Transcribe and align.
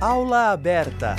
Aula 0.00 0.52
aberta. 0.52 1.16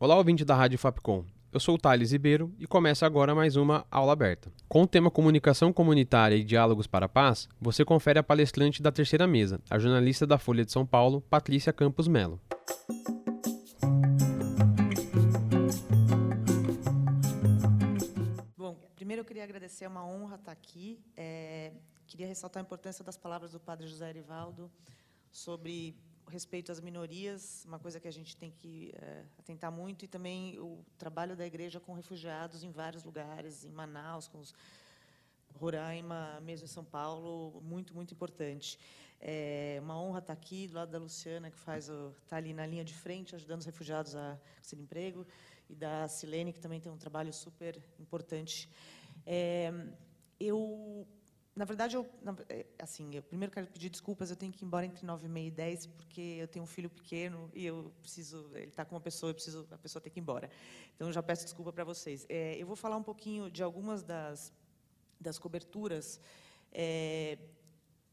Olá, 0.00 0.16
ouvinte 0.16 0.42
da 0.42 0.54
Rádio 0.54 0.78
Fapcom. 0.78 1.26
Eu 1.52 1.60
sou 1.60 1.74
o 1.74 1.78
Thales 1.78 2.12
Ribeiro 2.12 2.50
e 2.58 2.66
começa 2.66 3.04
agora 3.04 3.34
mais 3.34 3.56
uma 3.56 3.84
aula 3.90 4.14
aberta. 4.14 4.50
Com 4.66 4.84
o 4.84 4.86
tema 4.86 5.10
Comunicação 5.10 5.70
Comunitária 5.70 6.34
e 6.34 6.42
Diálogos 6.42 6.86
para 6.86 7.04
a 7.04 7.10
Paz, 7.10 7.46
você 7.60 7.84
confere 7.84 8.18
a 8.18 8.22
palestrante 8.22 8.82
da 8.82 8.90
terceira 8.90 9.26
mesa, 9.26 9.60
a 9.68 9.78
jornalista 9.78 10.26
da 10.26 10.38
Folha 10.38 10.64
de 10.64 10.72
São 10.72 10.86
Paulo, 10.86 11.20
Patrícia 11.28 11.74
Campos 11.74 12.08
Melo. 12.08 12.40
Primeiro 19.04 19.20
eu 19.20 19.24
queria 19.26 19.44
agradecer, 19.44 19.84
é 19.84 19.88
uma 19.88 20.02
honra 20.02 20.36
estar 20.36 20.50
aqui. 20.50 20.98
É, 21.14 21.74
queria 22.06 22.26
ressaltar 22.26 22.62
a 22.62 22.64
importância 22.64 23.04
das 23.04 23.18
palavras 23.18 23.52
do 23.52 23.60
Padre 23.60 23.86
José 23.86 24.08
Erivaldo 24.08 24.70
sobre 25.30 25.94
respeito 26.26 26.72
às 26.72 26.80
minorias, 26.80 27.66
uma 27.66 27.78
coisa 27.78 28.00
que 28.00 28.08
a 28.08 28.10
gente 28.10 28.34
tem 28.34 28.50
que 28.50 28.94
é, 28.94 29.24
atentar 29.38 29.70
muito, 29.70 30.06
e 30.06 30.08
também 30.08 30.58
o 30.58 30.82
trabalho 30.96 31.36
da 31.36 31.44
igreja 31.44 31.78
com 31.78 31.92
refugiados 31.92 32.64
em 32.64 32.70
vários 32.70 33.04
lugares, 33.04 33.62
em 33.62 33.70
Manaus, 33.70 34.26
com 34.26 34.38
os 34.40 34.54
Roraima, 35.54 36.40
mesmo 36.40 36.64
em 36.64 36.68
São 36.68 36.82
Paulo, 36.82 37.60
muito, 37.60 37.94
muito 37.94 38.14
importante. 38.14 38.78
É 39.20 39.78
uma 39.82 40.00
honra 40.00 40.20
estar 40.20 40.32
aqui 40.32 40.66
do 40.66 40.76
lado 40.76 40.90
da 40.90 40.98
Luciana, 40.98 41.50
que 41.50 41.58
faz 41.58 41.90
está 42.22 42.38
ali 42.38 42.54
na 42.54 42.64
linha 42.64 42.82
de 42.82 42.94
frente, 42.94 43.34
ajudando 43.34 43.60
os 43.60 43.66
refugiados 43.66 44.16
a 44.16 44.38
conseguir 44.62 44.82
emprego, 44.82 45.26
e 45.74 45.76
da 45.76 46.08
Silene, 46.08 46.52
que 46.52 46.60
também 46.60 46.80
tem 46.80 46.90
um 46.90 46.96
trabalho 46.96 47.32
super 47.32 47.80
importante. 47.98 48.68
É, 49.26 49.72
eu 50.38 51.06
na 51.56 51.64
verdade, 51.64 51.94
eu, 51.94 52.04
é, 52.48 52.66
assim, 52.80 53.14
eu 53.14 53.22
primeiro 53.22 53.52
quero 53.52 53.68
pedir 53.68 53.88
desculpas, 53.88 54.28
eu 54.28 54.34
tenho 54.34 54.52
que 54.52 54.64
ir 54.64 54.66
embora 54.66 54.86
entre 54.86 55.06
9 55.06 55.26
e 55.26 55.28
meia 55.28 55.46
e 55.46 55.50
10, 55.52 55.86
porque 55.86 56.20
eu 56.20 56.48
tenho 56.48 56.64
um 56.64 56.66
filho 56.66 56.90
pequeno 56.90 57.48
e 57.54 57.64
eu 57.64 57.92
preciso, 58.02 58.50
ele 58.54 58.66
está 58.66 58.84
com 58.84 58.96
uma 58.96 59.00
pessoa, 59.00 59.30
eu 59.30 59.34
preciso, 59.34 59.66
a 59.70 59.78
pessoa 59.78 60.02
tem 60.02 60.12
que 60.12 60.18
ir 60.18 60.22
embora. 60.22 60.50
Então, 60.96 61.12
já 61.12 61.22
peço 61.22 61.44
desculpa 61.44 61.72
para 61.72 61.84
vocês. 61.84 62.26
É, 62.28 62.56
eu 62.56 62.66
vou 62.66 62.74
falar 62.74 62.96
um 62.96 63.04
pouquinho 63.04 63.48
de 63.48 63.62
algumas 63.62 64.02
das, 64.02 64.52
das 65.20 65.38
coberturas, 65.38 66.20
é, 66.72 67.38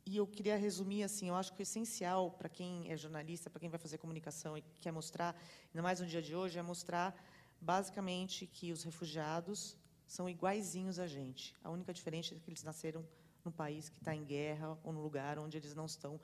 e 0.06 0.18
eu 0.18 0.28
queria 0.28 0.56
resumir, 0.56 1.02
assim, 1.02 1.30
eu 1.30 1.36
acho 1.36 1.52
que 1.54 1.62
o 1.62 1.64
essencial 1.64 2.32
para 2.32 2.50
quem 2.50 2.92
é 2.92 2.98
jornalista, 2.98 3.50
para 3.50 3.60
quem 3.60 3.70
vai 3.70 3.80
fazer 3.80 3.98
comunicação 3.98 4.56
e 4.56 4.62
quer 4.80 4.92
mostrar, 4.92 5.36
ainda 5.70 5.82
mais 5.82 6.00
no 6.00 6.06
dia 6.06 6.22
de 6.22 6.36
hoje, 6.36 6.60
é 6.60 6.62
mostrar, 6.62 7.16
basicamente, 7.62 8.48
que 8.48 8.72
os 8.72 8.84
refugiados 8.84 9.78
são 10.08 10.28
iguaizinhos 10.28 11.00
a 11.00 11.08
gente. 11.08 11.56
A 11.64 11.70
única 11.70 11.94
diferença 11.94 12.34
é 12.34 12.40
que 12.40 12.50
eles 12.50 12.64
nasceram 12.64 13.06
num 13.46 13.52
país 13.52 13.88
que 13.88 14.00
está 14.00 14.14
em 14.14 14.26
guerra 14.26 14.78
ou 14.84 14.92
num 14.92 15.02
lugar 15.02 15.40
onde 15.40 15.58
eles 15.58 15.74
não 15.74 15.86
estão 15.86 16.20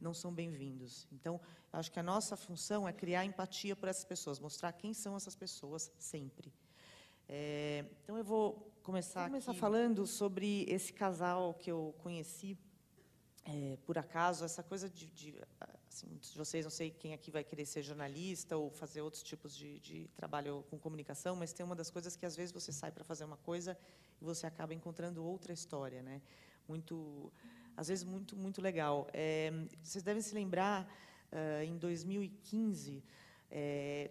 não 0.00 0.12
são 0.12 0.32
bem-vindos. 0.32 1.06
Então, 1.12 1.40
acho 1.72 1.90
que 1.92 2.00
a 2.00 2.02
nossa 2.02 2.36
função 2.36 2.88
é 2.88 2.92
criar 2.92 3.24
empatia 3.24 3.76
por 3.76 3.88
essas 3.88 4.04
pessoas, 4.04 4.40
mostrar 4.40 4.72
quem 4.72 4.92
são 4.92 5.16
essas 5.16 5.36
pessoas 5.36 5.92
sempre. 5.96 6.52
É, 7.28 7.84
então, 8.02 8.18
eu 8.18 8.24
vou 8.24 8.72
começar, 8.82 9.20
vou 9.20 9.40
começar 9.40 9.54
falando 9.54 10.04
sobre 10.04 10.64
esse 10.68 10.92
casal 10.92 11.54
que 11.54 11.70
eu 11.70 11.94
conheci 11.98 12.58
é, 13.44 13.78
por 13.84 13.96
acaso, 13.96 14.44
essa 14.44 14.62
coisa 14.62 14.90
de, 14.90 15.06
de 15.06 15.40
assim, 15.92 16.06
muitos 16.06 16.32
de 16.32 16.38
vocês, 16.38 16.64
não 16.64 16.70
sei 16.70 16.90
quem 16.90 17.12
aqui 17.14 17.30
vai 17.30 17.44
querer 17.44 17.66
ser 17.66 17.82
jornalista 17.82 18.56
ou 18.56 18.70
fazer 18.70 19.02
outros 19.02 19.22
tipos 19.22 19.56
de, 19.56 19.78
de 19.80 20.08
trabalho 20.16 20.64
com 20.70 20.78
comunicação, 20.78 21.36
mas 21.36 21.52
tem 21.52 21.64
uma 21.64 21.76
das 21.76 21.90
coisas 21.90 22.16
que 22.16 22.24
às 22.24 22.34
vezes 22.34 22.52
você 22.52 22.72
sai 22.72 22.90
para 22.90 23.04
fazer 23.04 23.24
uma 23.24 23.36
coisa 23.36 23.78
e 24.20 24.24
você 24.24 24.46
acaba 24.46 24.72
encontrando 24.72 25.24
outra 25.24 25.52
história, 25.52 26.02
né? 26.02 26.20
muito, 26.68 27.32
às 27.76 27.88
vezes 27.88 28.04
muito 28.04 28.36
muito 28.36 28.60
legal. 28.60 29.06
É, 29.12 29.52
vocês 29.82 30.02
devem 30.02 30.22
se 30.22 30.34
lembrar, 30.34 30.86
uh, 31.32 31.62
em 31.64 31.76
2015, 31.76 33.02
é, 33.50 34.10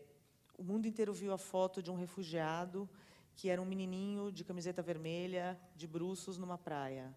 o 0.57 0.63
mundo 0.63 0.87
inteiro 0.87 1.13
viu 1.13 1.33
a 1.33 1.37
foto 1.37 1.81
de 1.81 1.89
um 1.89 1.95
refugiado 1.95 2.89
que 3.35 3.49
era 3.49 3.61
um 3.61 3.65
menininho 3.65 4.31
de 4.31 4.43
camiseta 4.43 4.81
vermelha, 4.81 5.59
de 5.75 5.87
bruços 5.87 6.37
numa 6.37 6.57
praia. 6.57 7.15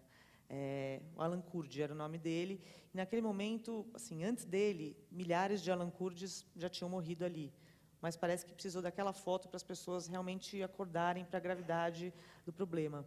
É, 0.49 1.01
o 1.15 1.21
Alan 1.21 1.41
Kurd 1.41 1.81
era 1.81 1.93
o 1.93 1.95
nome 1.95 2.17
dele. 2.17 2.61
E 2.93 2.97
naquele 2.97 3.21
momento, 3.21 3.85
assim, 3.93 4.23
antes 4.23 4.45
dele, 4.45 4.97
milhares 5.11 5.61
de 5.61 5.71
Alan 5.71 5.89
Kurds 5.89 6.45
já 6.55 6.69
tinham 6.69 6.89
morrido 6.89 7.25
ali. 7.25 7.53
Mas 8.01 8.15
parece 8.15 8.45
que 8.45 8.53
precisou 8.53 8.81
daquela 8.81 9.13
foto 9.13 9.47
para 9.47 9.57
as 9.57 9.63
pessoas 9.63 10.07
realmente 10.07 10.61
acordarem 10.61 11.25
para 11.25 11.37
a 11.37 11.41
gravidade 11.41 12.13
do 12.45 12.53
problema. 12.53 13.05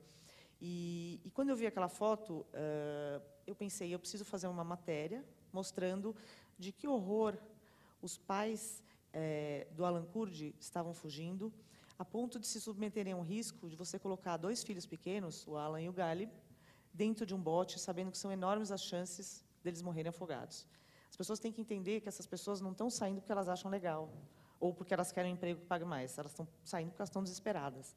E, 0.61 1.21
e, 1.25 1.31
quando 1.31 1.51
eu 1.51 1.57
vi 1.57 1.67
aquela 1.67 1.89
foto, 1.89 2.45
uh, 2.53 3.23
eu 3.47 3.55
pensei, 3.55 3.95
eu 3.95 3.99
preciso 3.99 4.25
fazer 4.25 4.49
uma 4.49 4.65
matéria 4.65 5.25
mostrando 5.53 6.17
de 6.59 6.73
que 6.73 6.89
horror 6.89 7.39
os 8.03 8.19
pais 8.19 8.83
eh, 9.13 9.67
do 9.73 9.85
Alan 9.85 10.05
Kurd 10.05 10.55
estavam 10.61 10.93
fugindo, 10.93 11.53
a 11.99 12.05
ponto 12.05 12.39
de 12.39 12.47
se 12.47 12.61
submeterem 12.61 13.13
ao 13.13 13.23
risco 13.23 13.69
de 13.69 13.77
você 13.77 13.99
colocar 13.99 14.37
dois 14.37 14.63
filhos 14.63 14.87
pequenos, 14.87 15.47
o 15.47 15.57
Alan 15.57 15.81
e 15.81 15.89
o 15.89 15.93
Galib, 15.93 16.31
dentro 17.03 17.25
de 17.25 17.35
um 17.39 17.43
bote, 17.51 17.79
sabendo 17.79 18.11
que 18.11 18.19
são 18.19 18.31
enormes 18.39 18.73
as 18.73 18.83
chances 18.83 19.45
deles 19.63 19.81
morrerem 19.89 20.11
afogados. 20.11 20.67
As 21.09 21.17
pessoas 21.17 21.39
têm 21.39 21.53
que 21.53 21.61
entender 21.61 22.01
que 22.01 22.09
essas 22.09 22.27
pessoas 22.27 22.61
não 22.61 22.73
estão 22.73 22.91
saindo 22.91 23.21
porque 23.21 23.31
elas 23.31 23.49
acham 23.49 23.71
legal, 23.71 24.03
ou 24.59 24.75
porque 24.75 24.93
elas 24.93 25.13
querem 25.13 25.31
um 25.31 25.35
emprego 25.35 25.61
que 25.61 25.67
pague 25.67 25.85
mais, 25.85 26.19
elas 26.19 26.33
estão 26.33 26.47
saindo 26.65 26.89
porque 26.91 27.01
elas 27.01 27.09
estão 27.09 27.23
desesperadas. 27.23 27.95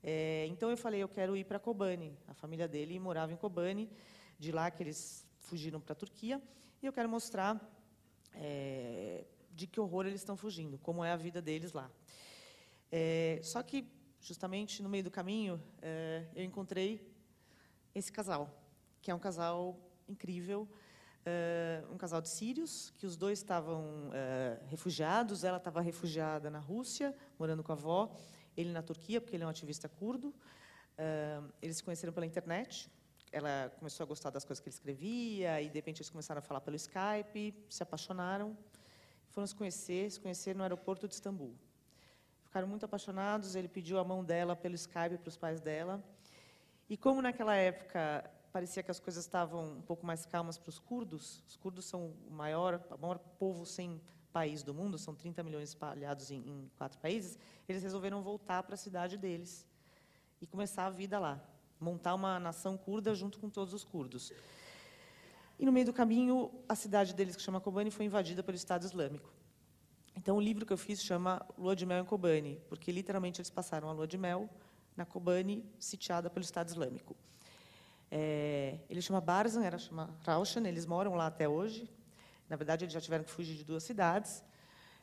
É, 0.00 0.46
então 0.46 0.70
eu 0.70 0.76
falei, 0.76 1.02
eu 1.02 1.08
quero 1.08 1.36
ir 1.36 1.44
para 1.44 1.58
Kobani. 1.58 2.16
A 2.28 2.34
família 2.34 2.68
dele 2.68 3.00
morava 3.00 3.32
em 3.32 3.36
Kobani, 3.36 3.90
de 4.38 4.52
lá 4.52 4.70
que 4.70 4.80
eles 4.80 5.26
fugiram 5.40 5.80
para 5.80 5.92
a 5.94 5.96
Turquia, 5.96 6.40
e 6.80 6.86
eu 6.86 6.92
quero 6.92 7.08
mostrar 7.08 7.52
é, 8.32 9.24
de 9.50 9.66
que 9.66 9.80
horror 9.80 10.06
eles 10.06 10.20
estão 10.20 10.36
fugindo, 10.36 10.78
como 10.78 11.04
é 11.04 11.10
a 11.10 11.16
vida 11.16 11.42
deles 11.42 11.72
lá. 11.72 11.90
É, 12.92 13.40
só 13.42 13.60
que, 13.60 13.90
justamente 14.20 14.84
no 14.84 14.88
meio 14.88 15.02
do 15.02 15.10
caminho, 15.10 15.60
é, 15.82 16.26
eu 16.36 16.44
encontrei 16.44 17.15
esse 17.98 18.12
casal, 18.12 18.50
que 19.00 19.10
é 19.10 19.14
um 19.14 19.18
casal 19.18 19.78
incrível, 20.06 20.68
uh, 21.26 21.92
um 21.94 21.96
casal 21.96 22.20
de 22.20 22.28
sírios, 22.28 22.92
que 22.98 23.06
os 23.06 23.16
dois 23.16 23.38
estavam 23.38 24.08
uh, 24.08 24.66
refugiados, 24.66 25.44
ela 25.44 25.56
estava 25.56 25.80
refugiada 25.80 26.50
na 26.50 26.58
Rússia, 26.58 27.16
morando 27.38 27.62
com 27.62 27.72
a 27.72 27.74
avó, 27.74 28.14
ele 28.54 28.70
na 28.70 28.82
Turquia, 28.82 29.18
porque 29.18 29.34
ele 29.34 29.44
é 29.44 29.46
um 29.46 29.50
ativista 29.50 29.88
curdo. 29.88 30.28
Uh, 30.28 31.52
eles 31.62 31.78
se 31.78 31.82
conheceram 31.82 32.12
pela 32.12 32.26
internet. 32.26 32.90
Ela 33.32 33.72
começou 33.78 34.04
a 34.04 34.06
gostar 34.06 34.28
das 34.28 34.44
coisas 34.44 34.60
que 34.60 34.68
ele 34.68 34.74
escrevia, 34.74 35.62
e 35.62 35.68
de 35.68 35.74
repente 35.74 35.98
eles 35.98 36.10
começaram 36.10 36.38
a 36.40 36.42
falar 36.42 36.60
pelo 36.60 36.76
Skype, 36.76 37.54
se 37.70 37.82
apaixonaram, 37.82 38.56
foram 39.30 39.46
se 39.46 39.54
conhecer, 39.54 40.10
se 40.10 40.20
conheceram 40.20 40.58
no 40.58 40.64
aeroporto 40.64 41.08
de 41.08 41.14
Istambul. 41.14 41.54
Ficaram 42.44 42.68
muito 42.68 42.84
apaixonados, 42.84 43.54
ele 43.54 43.68
pediu 43.68 43.98
a 43.98 44.04
mão 44.04 44.22
dela 44.22 44.54
pelo 44.54 44.74
Skype 44.74 45.18
para 45.18 45.28
os 45.28 45.36
pais 45.36 45.60
dela. 45.60 46.02
E 46.88 46.96
como 46.96 47.20
naquela 47.20 47.54
época 47.56 48.30
parecia 48.52 48.82
que 48.82 48.90
as 48.90 49.00
coisas 49.00 49.24
estavam 49.24 49.72
um 49.72 49.82
pouco 49.82 50.06
mais 50.06 50.24
calmas 50.24 50.56
para 50.56 50.70
os 50.70 50.78
curdos, 50.78 51.42
os 51.46 51.56
curdos 51.56 51.84
são 51.84 52.14
o 52.26 52.30
maior, 52.30 52.80
o 52.90 52.98
maior 52.98 53.18
povo 53.18 53.66
sem 53.66 54.00
país 54.32 54.62
do 54.62 54.72
mundo, 54.72 54.96
são 54.96 55.14
30 55.14 55.42
milhões 55.42 55.70
espalhados 55.70 56.30
em, 56.30 56.38
em 56.38 56.70
quatro 56.76 56.98
países, 56.98 57.38
eles 57.68 57.82
resolveram 57.82 58.22
voltar 58.22 58.62
para 58.62 58.74
a 58.74 58.78
cidade 58.78 59.18
deles 59.18 59.66
e 60.40 60.46
começar 60.46 60.86
a 60.86 60.90
vida 60.90 61.18
lá, 61.18 61.42
montar 61.80 62.14
uma 62.14 62.38
nação 62.38 62.76
curda 62.76 63.14
junto 63.14 63.38
com 63.38 63.50
todos 63.50 63.74
os 63.74 63.82
curdos. 63.82 64.32
E 65.58 65.66
no 65.66 65.72
meio 65.72 65.86
do 65.86 65.92
caminho, 65.92 66.50
a 66.68 66.74
cidade 66.74 67.14
deles, 67.14 67.34
que 67.34 67.42
chama 67.42 67.60
Kobani, 67.60 67.90
foi 67.90 68.04
invadida 68.04 68.42
pelo 68.42 68.56
Estado 68.56 68.84
Islâmico. 68.84 69.32
Então, 70.14 70.36
o 70.36 70.40
livro 70.40 70.64
que 70.64 70.72
eu 70.72 70.78
fiz 70.78 71.02
chama 71.02 71.44
Lua 71.58 71.74
de 71.74 71.84
Mel 71.84 72.02
em 72.02 72.06
Kobani, 72.06 72.60
porque 72.68 72.92
literalmente 72.92 73.40
eles 73.40 73.50
passaram 73.50 73.88
a 73.88 73.92
lua 73.92 74.06
de 74.06 74.16
mel 74.16 74.48
na 74.96 75.04
Kobani, 75.04 75.64
sitiada 75.78 76.30
pelo 76.30 76.44
Estado 76.44 76.68
Islâmico. 76.68 77.16
É, 78.10 78.78
ele 78.88 79.02
chama 79.02 79.20
Barzan, 79.20 79.64
era 79.64 79.78
chama 79.78 80.16
Raushan, 80.24 80.66
eles 80.66 80.86
moram 80.86 81.14
lá 81.14 81.26
até 81.26 81.48
hoje, 81.48 81.90
na 82.48 82.56
verdade, 82.56 82.84
eles 82.84 82.92
já 82.94 83.00
tiveram 83.00 83.24
que 83.24 83.30
fugir 83.30 83.56
de 83.56 83.64
duas 83.64 83.82
cidades. 83.82 84.42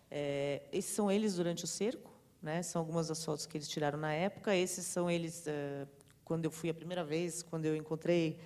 É, 0.10 0.62
esses 0.72 0.94
são 0.94 1.12
eles 1.12 1.36
durante 1.36 1.66
o 1.66 1.68
cerco, 1.68 2.12
né? 2.42 2.64
São 2.64 2.80
algumas 2.80 3.08
das 3.08 3.24
fotos 3.24 3.46
que 3.46 3.58
eles 3.58 3.68
tiraram 3.68 4.00
na 4.00 4.14
época. 4.14 4.56
Esses 4.56 4.86
são 4.86 5.10
eles 5.10 5.46
uh, 5.48 5.88
quando 6.24 6.46
eu 6.46 6.52
fui 6.52 6.70
a 6.70 6.74
primeira 6.74 7.04
vez, 7.04 7.44
quando 7.44 7.66
eu 7.66 7.76
encontrei, 7.76 8.40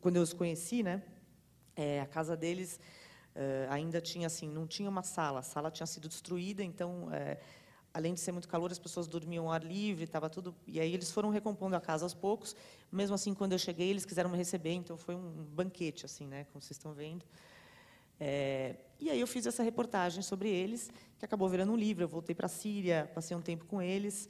quando 0.00 0.16
eu 0.16 0.22
os 0.22 0.32
conheci, 0.32 0.82
né? 0.82 1.02
É, 1.74 2.00
a 2.00 2.06
casa 2.06 2.36
deles 2.36 2.78
uh, 3.34 3.70
ainda 3.70 4.00
tinha 4.00 4.26
assim, 4.26 4.48
não 4.48 4.66
tinha 4.66 4.90
uma 4.90 5.02
sala. 5.02 5.40
A 5.40 5.42
sala 5.42 5.70
tinha 5.70 5.86
sido 5.86 6.08
destruída, 6.08 6.62
então 6.62 7.08
é, 7.12 7.38
além 7.94 8.12
de 8.12 8.20
ser 8.20 8.32
muito 8.32 8.48
calor, 8.48 8.72
as 8.72 8.78
pessoas 8.78 9.06
dormiam 9.06 9.46
ao 9.46 9.52
ar 9.52 9.62
livre, 9.62 10.02
estava 10.02 10.28
tudo. 10.28 10.52
E 10.66 10.80
aí 10.80 10.92
eles 10.92 11.12
foram 11.12 11.30
recompondo 11.30 11.76
a 11.76 11.80
casa 11.80 12.04
aos 12.04 12.12
poucos. 12.12 12.56
Mesmo 12.90 13.14
assim, 13.14 13.32
quando 13.32 13.52
eu 13.52 13.58
cheguei, 13.58 13.88
eles 13.88 14.04
quiseram 14.04 14.28
me 14.28 14.36
receber, 14.36 14.72
então 14.72 14.96
foi 14.96 15.14
um 15.14 15.44
banquete, 15.44 16.04
assim, 16.04 16.26
né? 16.26 16.44
Como 16.52 16.60
vocês 16.60 16.72
estão 16.72 16.92
vendo. 16.92 17.24
É, 18.18 18.74
e 18.98 19.08
aí 19.10 19.20
eu 19.20 19.26
fiz 19.28 19.46
essa 19.46 19.62
reportagem 19.62 20.22
sobre 20.22 20.48
eles, 20.48 20.90
que 21.18 21.24
acabou 21.24 21.48
virando 21.48 21.70
um 21.70 21.76
livro. 21.76 22.02
Eu 22.02 22.08
voltei 22.08 22.34
para 22.34 22.46
a 22.46 22.48
Síria, 22.48 23.08
passei 23.14 23.36
um 23.36 23.40
tempo 23.40 23.64
com 23.64 23.80
eles. 23.80 24.28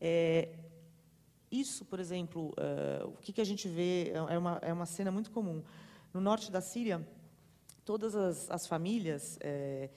É, 0.00 0.50
isso, 1.50 1.84
por 1.84 1.98
exemplo, 1.98 2.50
uh, 2.50 3.08
o 3.08 3.16
que, 3.16 3.32
que 3.32 3.40
a 3.40 3.44
gente 3.44 3.68
vê 3.68 4.12
é 4.14 4.38
uma, 4.38 4.58
é 4.62 4.72
uma 4.72 4.86
cena 4.86 5.10
muito 5.10 5.32
comum. 5.32 5.64
No 6.14 6.20
norte 6.20 6.48
da 6.48 6.60
Síria, 6.60 7.04
todas 7.84 8.14
as, 8.14 8.48
as 8.48 8.68
famílias, 8.68 9.36
é, 9.40 9.90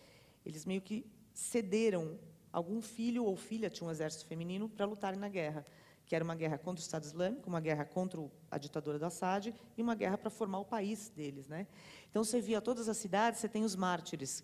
eles 0.43 0.65
meio 0.65 0.81
que 0.81 1.05
cederam 1.31 2.17
algum 2.53 2.79
filho 2.81 3.25
ou 3.25 3.35
filha, 3.35 3.69
tinha 3.69 3.87
um 3.87 3.91
exército 3.91 4.27
feminino, 4.27 4.69
para 4.69 4.85
lutarem 4.85 5.19
na 5.19 5.27
guerra, 5.27 5.65
que 6.05 6.15
era 6.15 6.23
uma 6.23 6.35
guerra 6.35 6.57
contra 6.59 6.79
o 6.79 6.83
Estado 6.83 7.03
Islâmico, 7.03 7.49
uma 7.49 7.59
guerra 7.59 7.83
contra 7.83 8.21
a 8.51 8.57
ditadura 8.59 8.99
do 8.99 9.05
Assad 9.05 9.53
e 9.75 9.81
uma 9.81 9.95
guerra 9.95 10.17
para 10.17 10.29
formar 10.29 10.59
o 10.59 10.65
país 10.65 11.09
deles. 11.09 11.47
Né? 11.47 11.65
Então, 12.09 12.23
você 12.23 12.39
via 12.39 12.61
todas 12.61 12.87
as 12.87 12.97
cidades, 12.97 13.39
você 13.39 13.49
tem 13.49 13.63
os 13.63 13.75
mártires, 13.75 14.43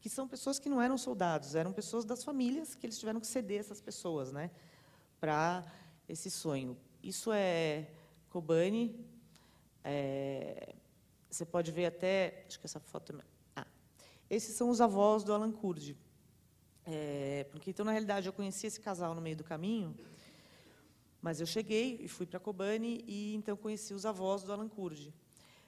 que 0.00 0.08
são 0.08 0.28
pessoas 0.28 0.60
que 0.60 0.68
não 0.68 0.80
eram 0.80 0.96
soldados, 0.96 1.56
eram 1.56 1.72
pessoas 1.72 2.04
das 2.04 2.22
famílias 2.22 2.76
que 2.76 2.86
eles 2.86 2.96
tiveram 2.96 3.18
que 3.18 3.26
ceder 3.26 3.58
essas 3.58 3.80
pessoas 3.80 4.30
né, 4.30 4.52
para 5.18 5.64
esse 6.08 6.30
sonho. 6.30 6.78
Isso 7.02 7.32
é 7.32 7.88
Kobani. 8.30 9.04
É, 9.82 10.74
você 11.28 11.44
pode 11.44 11.72
ver 11.72 11.86
até, 11.86 12.44
acho 12.46 12.60
que 12.60 12.66
essa 12.66 12.78
foto. 12.78 13.20
Ah, 13.56 13.66
esses 14.30 14.54
são 14.54 14.70
os 14.70 14.80
avós 14.80 15.24
do 15.24 15.34
Alan 15.34 15.50
Kurdi. 15.50 15.96
É, 16.90 17.44
porque 17.50 17.70
então 17.70 17.84
na 17.84 17.92
realidade 17.92 18.26
eu 18.26 18.32
conheci 18.32 18.66
esse 18.66 18.80
casal 18.80 19.14
no 19.14 19.20
meio 19.20 19.36
do 19.36 19.44
caminho, 19.44 19.94
mas 21.20 21.38
eu 21.38 21.46
cheguei 21.46 21.98
e 22.00 22.08
fui 22.08 22.24
para 22.24 22.40
Kobani 22.40 23.04
e 23.06 23.34
então 23.34 23.54
conheci 23.58 23.92
os 23.92 24.06
avós 24.06 24.42
do 24.42 24.50
Alan 24.54 24.68
Kurdi, 24.70 25.12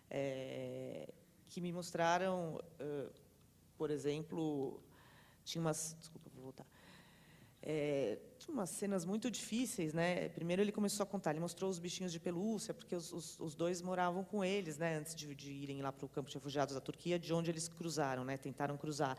é, 0.09 1.13
que 1.47 1.61
me 1.61 1.73
mostraram, 1.73 2.59
uh, 2.81 3.13
por 3.77 3.91
exemplo, 3.91 4.83
tinha 5.45 5.61
umas, 5.61 5.95
desculpa, 5.99 6.31
vou 6.35 6.45
voltar. 6.45 6.67
É, 7.63 8.19
tinha 8.39 8.55
umas 8.55 8.71
cenas 8.71 9.05
muito 9.05 9.31
difíceis, 9.31 9.93
né? 9.93 10.31
Primeiro 10.31 10.63
ele 10.63 10.73
começou 10.73 11.05
a 11.05 11.07
contar, 11.07 11.33
ele 11.33 11.41
mostrou 11.41 11.69
os 11.69 11.79
bichinhos 11.79 12.13
de 12.13 12.19
pelúcia, 12.19 12.73
porque 12.73 12.97
os, 12.97 13.13
os, 13.13 13.39
os 13.39 13.55
dois 13.55 13.83
moravam 13.83 14.25
com 14.25 14.43
eles, 14.43 14.79
né? 14.79 14.97
Antes 14.97 15.15
de, 15.15 15.35
de 15.35 15.53
irem 15.53 15.83
lá 15.83 15.93
para 15.93 16.07
o 16.07 16.09
campo 16.09 16.31
de 16.31 16.35
refugiados 16.37 16.75
da 16.75 16.81
Turquia, 16.81 17.19
de 17.19 17.35
onde 17.35 17.51
eles 17.51 17.69
cruzaram, 17.69 18.25
né? 18.25 18.39
Tentaram 18.39 18.79
cruzar. 18.79 19.19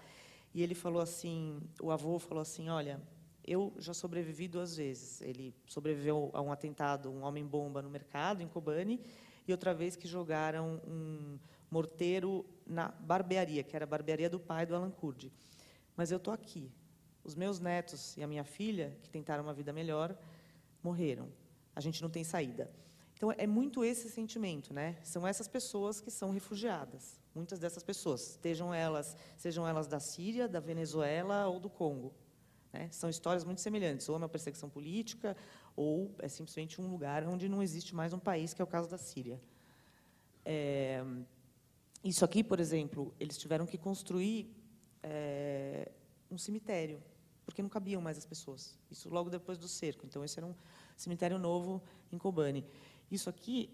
E 0.53 0.61
ele 0.61 0.75
falou 0.75 1.01
assim, 1.01 1.61
o 1.81 1.91
avô 1.91 2.19
falou 2.19 2.41
assim, 2.41 2.69
olha, 2.69 3.01
eu 3.45 3.73
já 3.77 3.93
sobrevivi 3.93 4.47
duas 4.47 4.75
vezes. 4.75 5.21
Ele 5.21 5.55
sobreviveu 5.65 6.29
a 6.33 6.41
um 6.41 6.51
atentado, 6.51 7.09
um 7.09 7.23
homem 7.23 7.45
bomba 7.45 7.81
no 7.81 7.89
mercado 7.89 8.41
em 8.43 8.47
Kobani, 8.47 9.01
e 9.47 9.51
outra 9.51 9.73
vez 9.73 9.95
que 9.95 10.07
jogaram 10.07 10.81
um 10.87 11.39
morteiro 11.69 12.45
na 12.65 12.89
barbearia, 12.89 13.63
que 13.63 13.75
era 13.75 13.85
a 13.85 13.87
barbearia 13.87 14.29
do 14.29 14.39
pai 14.39 14.65
do 14.65 14.75
Alan 14.75 14.91
Kurdi. 14.91 15.31
Mas 15.95 16.11
eu 16.11 16.17
estou 16.17 16.33
aqui, 16.33 16.71
os 17.23 17.33
meus 17.35 17.59
netos 17.59 18.17
e 18.17 18.23
a 18.23 18.27
minha 18.27 18.43
filha, 18.43 18.97
que 19.01 19.09
tentaram 19.09 19.43
uma 19.43 19.53
vida 19.53 19.71
melhor, 19.71 20.15
morreram. 20.83 21.29
A 21.75 21.79
gente 21.79 22.01
não 22.01 22.09
tem 22.09 22.23
saída. 22.23 22.69
Então, 23.13 23.31
é 23.37 23.45
muito 23.45 23.85
esse 23.85 24.09
sentimento, 24.09 24.73
né? 24.73 24.97
São 25.03 25.27
essas 25.27 25.47
pessoas 25.47 26.01
que 26.01 26.09
são 26.09 26.31
refugiadas. 26.31 27.20
Muitas 27.33 27.59
dessas 27.59 27.81
pessoas, 27.81 28.31
estejam 28.31 28.73
elas, 28.73 29.15
sejam 29.37 29.67
elas 29.67 29.87
da 29.87 29.99
Síria, 29.99 30.47
da 30.47 30.59
Venezuela 30.59 31.47
ou 31.47 31.59
do 31.59 31.69
Congo. 31.69 32.13
Né? 32.73 32.89
São 32.91 33.09
histórias 33.09 33.43
muito 33.43 33.61
semelhantes. 33.61 34.07
Ou 34.09 34.15
é 34.15 34.17
uma 34.17 34.29
perseguição 34.29 34.69
política, 34.69 35.35
ou 35.75 36.13
é 36.19 36.27
simplesmente 36.27 36.81
um 36.81 36.89
lugar 36.89 37.25
onde 37.27 37.47
não 37.47 37.63
existe 37.63 37.95
mais 37.95 38.13
um 38.13 38.19
país, 38.19 38.53
que 38.53 38.61
é 38.61 38.65
o 38.65 38.67
caso 38.67 38.89
da 38.89 38.97
Síria. 38.97 39.39
É, 40.43 41.03
isso 42.03 42.25
aqui, 42.25 42.43
por 42.43 42.59
exemplo, 42.59 43.13
eles 43.19 43.37
tiveram 43.37 43.65
que 43.65 43.77
construir 43.77 44.53
é, 45.03 45.91
um 46.29 46.37
cemitério 46.37 47.01
porque 47.45 47.61
não 47.61 47.69
cabiam 47.69 48.01
mais 48.01 48.17
as 48.17 48.25
pessoas. 48.25 48.77
Isso 48.89 49.09
logo 49.09 49.29
depois 49.29 49.57
do 49.57 49.67
cerco. 49.67 50.05
Então, 50.05 50.23
esse 50.23 50.39
era 50.39 50.45
um 50.45 50.55
cemitério 51.01 51.37
novo 51.37 51.81
em 52.11 52.17
Kobani. 52.17 52.65
Isso 53.09 53.29
aqui, 53.29 53.69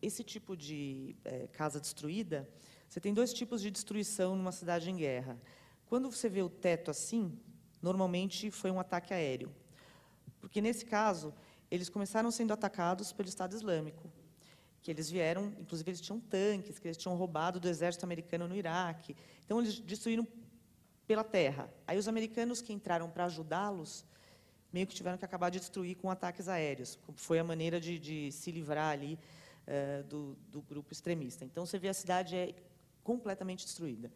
esse 0.00 0.22
tipo 0.22 0.56
de 0.56 1.16
eh, 1.24 1.48
casa 1.52 1.80
destruída, 1.80 2.48
você 2.88 3.00
tem 3.00 3.12
dois 3.12 3.32
tipos 3.32 3.60
de 3.60 3.68
destruição 3.68 4.36
numa 4.36 4.52
cidade 4.52 4.88
em 4.88 4.96
guerra. 4.96 5.36
Quando 5.86 6.08
você 6.08 6.28
vê 6.28 6.42
o 6.42 6.48
teto 6.48 6.90
assim, 6.90 7.36
normalmente 7.82 8.50
foi 8.52 8.70
um 8.70 8.78
ataque 8.78 9.12
aéreo. 9.12 9.52
Porque, 10.40 10.60
nesse 10.60 10.84
caso, 10.84 11.34
eles 11.70 11.88
começaram 11.88 12.30
sendo 12.30 12.52
atacados 12.52 13.12
pelo 13.12 13.28
Estado 13.28 13.56
Islâmico, 13.56 14.08
que 14.80 14.90
eles 14.90 15.10
vieram, 15.10 15.52
inclusive 15.58 15.90
eles 15.90 16.00
tinham 16.00 16.20
tanques, 16.20 16.78
que 16.78 16.86
eles 16.86 16.96
tinham 16.96 17.16
roubado 17.16 17.58
do 17.58 17.68
exército 17.68 18.04
americano 18.04 18.46
no 18.46 18.54
Iraque. 18.54 19.16
Então, 19.44 19.60
eles 19.60 19.80
destruíram 19.80 20.28
pela 21.06 21.24
terra. 21.24 21.68
Aí 21.86 21.98
os 21.98 22.06
americanos 22.06 22.62
que 22.62 22.72
entraram 22.72 23.10
para 23.10 23.24
ajudá-los 23.24 24.04
meio 24.74 24.86
que 24.88 24.94
tiveram 24.94 25.16
que 25.16 25.24
acabar 25.24 25.50
de 25.50 25.60
destruir 25.60 25.94
com 25.96 26.10
ataques 26.10 26.48
aéreos. 26.48 26.98
Foi 27.14 27.38
a 27.38 27.44
maneira 27.44 27.80
de, 27.80 27.96
de 27.98 28.32
se 28.32 28.50
livrar 28.50 28.90
ali 28.90 29.12
uh, 29.14 30.02
do, 30.04 30.36
do, 30.50 30.60
grupo 30.60 30.92
extremista. 30.92 31.44
Então 31.44 31.64
você 31.64 31.78
vê 31.78 31.88
a 31.88 31.94
cidade 31.94 32.34
é 32.36 32.54
completamente 33.04 33.64
destruída. 33.64 34.10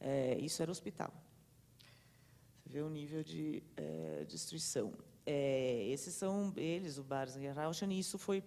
É, 0.00 0.38
isso 0.40 0.62
era 0.62 0.70
o 0.70 0.76
hospital. 0.76 1.12
Você 2.58 2.70
vê 2.70 2.80
o 2.80 2.88
nível 2.88 3.22
de 3.22 3.62
é, 3.76 4.24
destruição. 4.26 4.94
É, 5.26 5.88
esses 5.88 6.14
são 6.14 6.52
eles, 6.56 6.96
o 6.96 7.04
Barzan 7.04 7.42
e 7.42 7.94
e 7.94 7.98
isso 7.98 8.16
foi 8.18 8.42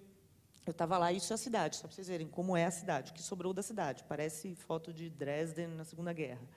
eu 0.65 0.71
estava 0.71 0.97
lá, 0.97 1.11
isso 1.11 1.33
é 1.33 1.35
a 1.35 1.37
cidade, 1.37 1.77
só 1.77 1.87
para 1.87 1.95
vocês 1.95 2.07
verem 2.07 2.27
como 2.27 2.55
é 2.55 2.65
a 2.65 2.71
cidade, 2.71 3.09
o 3.09 3.13
que 3.13 3.23
sobrou 3.23 3.53
da 3.53 3.63
cidade. 3.63 4.03
Parece 4.07 4.53
foto 4.55 4.93
de 4.93 5.09
Dresden 5.09 5.69
na 5.69 5.83
Segunda 5.83 6.13
Guerra. 6.13 6.47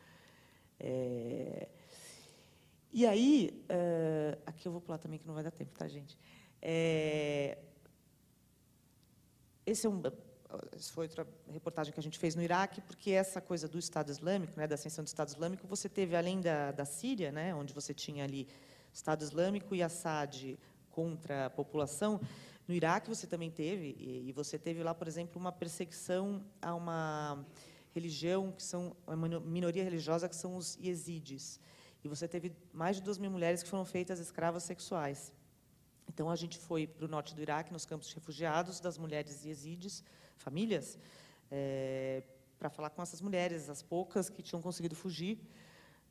É... 0.78 1.69
E 2.92 3.06
aí, 3.06 3.64
uh, 3.70 4.42
aqui 4.44 4.68
eu 4.68 4.72
vou 4.72 4.80
pular 4.80 4.98
também, 4.98 5.18
que 5.18 5.26
não 5.26 5.34
vai 5.34 5.42
dar 5.42 5.50
tempo, 5.50 5.72
tá, 5.72 5.88
gente? 5.88 6.18
É... 6.60 7.56
Esse 9.64 9.86
é 9.86 9.90
um, 9.90 10.02
essa 10.76 10.92
foi 10.92 11.06
outra 11.06 11.26
reportagem 11.50 11.92
que 11.92 11.98
a 11.98 12.02
gente 12.02 12.18
fez 12.18 12.34
no 12.34 12.42
Iraque, 12.42 12.80
porque 12.82 13.10
essa 13.12 13.40
coisa 13.40 13.66
do 13.66 13.78
Estado 13.78 14.10
Islâmico, 14.10 14.52
né, 14.56 14.66
da 14.66 14.74
ascensão 14.74 15.02
do 15.02 15.06
Estado 15.06 15.28
Islâmico, 15.28 15.66
você 15.66 15.88
teve, 15.88 16.14
além 16.16 16.40
da, 16.40 16.72
da 16.72 16.84
Síria, 16.84 17.32
né, 17.32 17.54
onde 17.54 17.72
você 17.72 17.94
tinha 17.94 18.24
ali 18.24 18.46
Estado 18.92 19.22
Islâmico 19.22 19.74
e 19.74 19.82
Assad 19.82 20.58
contra 20.90 21.46
a 21.46 21.50
população, 21.50 22.20
no 22.68 22.74
Iraque 22.74 23.08
você 23.08 23.26
também 23.26 23.50
teve, 23.50 23.96
e, 23.98 24.28
e 24.28 24.32
você 24.32 24.58
teve 24.58 24.82
lá, 24.82 24.94
por 24.94 25.08
exemplo, 25.08 25.40
uma 25.40 25.52
perseguição 25.52 26.44
a 26.60 26.74
uma 26.74 27.44
religião, 27.94 28.52
que 28.52 28.62
são 28.62 28.94
uma 29.06 29.40
minoria 29.40 29.82
religiosa, 29.82 30.28
que 30.28 30.36
são 30.36 30.56
os 30.56 30.76
Yezidis. 30.76 31.58
E 32.04 32.08
você 32.08 32.26
teve 32.26 32.54
mais 32.72 32.96
de 32.96 33.02
duas 33.02 33.19
mil 33.19 33.31
mulheres 33.31 33.62
que 33.62 33.69
foram 33.69 33.84
feitas 33.84 34.19
escravas 34.19 34.65
sexuais. 34.65 35.32
Então, 36.08 36.29
a 36.29 36.36
gente 36.36 36.58
foi 36.58 36.86
para 36.86 37.05
o 37.05 37.08
norte 37.08 37.34
do 37.34 37.41
Iraque, 37.41 37.72
nos 37.72 37.86
campos 37.86 38.08
de 38.08 38.15
refugiados 38.15 38.81
das 38.81 38.98
mulheres 38.98 39.44
Yezidis, 39.44 40.03
famílias, 40.36 40.98
é, 41.50 42.22
para 42.58 42.69
falar 42.69 42.91
com 42.91 43.03
essas 43.03 43.20
mulheres, 43.20 43.69
as 43.69 43.82
poucas 43.82 44.29
que 44.29 44.43
tinham 44.43 44.60
conseguido 44.60 44.94
fugir. 44.94 45.38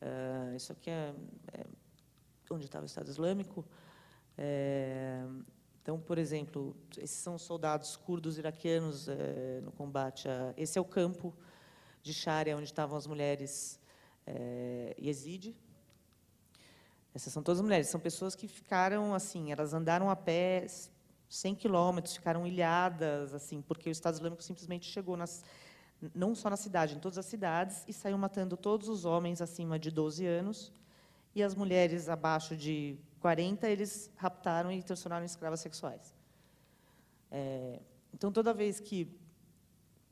Uh, 0.01 0.55
isso 0.55 0.71
aqui 0.71 0.89
é, 0.89 1.13
é, 1.53 1.65
onde 2.49 2.65
estava 2.65 2.83
o 2.83 2.87
Estado 2.87 3.09
Islâmico. 3.09 3.65
É, 4.37 5.23
então, 5.81 5.99
por 5.99 6.17
exemplo, 6.17 6.75
esses 6.97 7.17
são 7.17 7.37
soldados 7.37 7.95
curdos 7.95 8.37
iraquianos 8.37 9.07
é, 9.07 9.61
no 9.61 9.71
combate. 9.71 10.27
A, 10.27 10.53
esse 10.57 10.77
é 10.77 10.81
o 10.81 10.85
campo 10.85 11.33
de 12.03 12.13
Sharia, 12.13 12.55
onde 12.55 12.65
estavam 12.65 12.97
as 12.97 13.07
mulheres 13.07 13.79
é, 14.25 14.95
Yazid. 14.99 15.55
Essas 17.13 17.33
são 17.33 17.43
todas 17.43 17.61
mulheres, 17.61 17.87
são 17.87 17.99
pessoas 17.99 18.35
que 18.35 18.47
ficaram 18.47 19.13
assim, 19.13 19.51
elas 19.51 19.73
andaram 19.73 20.09
a 20.09 20.15
pé 20.15 20.65
100 21.29 21.55
quilômetros, 21.55 22.15
ficaram 22.15 22.47
ilhadas, 22.47 23.33
assim, 23.33 23.61
porque 23.61 23.89
o 23.89 23.91
Estado 23.91 24.15
Islâmico 24.15 24.41
simplesmente 24.41 24.85
chegou 24.89 25.17
nas, 25.17 25.43
não 26.15 26.33
só 26.33 26.49
na 26.49 26.57
cidade, 26.57 26.95
em 26.95 26.99
todas 26.99 27.17
as 27.17 27.25
cidades, 27.25 27.83
e 27.87 27.93
saiu 27.93 28.17
matando 28.17 28.55
todos 28.55 28.87
os 28.87 29.05
homens 29.05 29.41
acima 29.41 29.77
de 29.77 29.91
12 29.91 30.25
anos, 30.25 30.71
e 31.35 31.43
as 31.43 31.53
mulheres 31.55 32.09
abaixo 32.09 32.55
de 32.55 32.97
40, 33.19 33.69
eles 33.69 34.11
raptaram 34.15 34.71
e 34.71 34.81
transformaram 34.81 35.23
em 35.23 35.25
escravas 35.25 35.59
sexuais. 35.59 36.13
É, 37.29 37.79
então, 38.13 38.31
toda 38.31 38.53
vez 38.53 38.79
que 38.79 39.17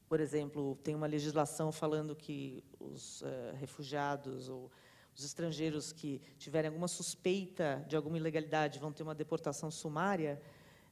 por 0.10 0.20
exemplo, 0.20 0.76
tem 0.84 0.96
uma 0.96 1.06
legislação 1.06 1.72
falando 1.72 2.16
que 2.16 2.64
os 2.80 3.22
uh, 3.22 3.26
refugiados 3.60 4.50
ou 4.50 4.72
os 5.16 5.24
estrangeiros 5.24 5.92
que 5.92 6.22
tiverem 6.38 6.70
alguma 6.70 6.88
suspeita 6.88 7.84
de 7.88 7.96
alguma 7.96 8.18
ilegalidade 8.18 8.80
vão 8.80 8.92
ter 8.92 9.04
uma 9.04 9.16
deportação 9.16 9.70
sumária. 9.70 10.42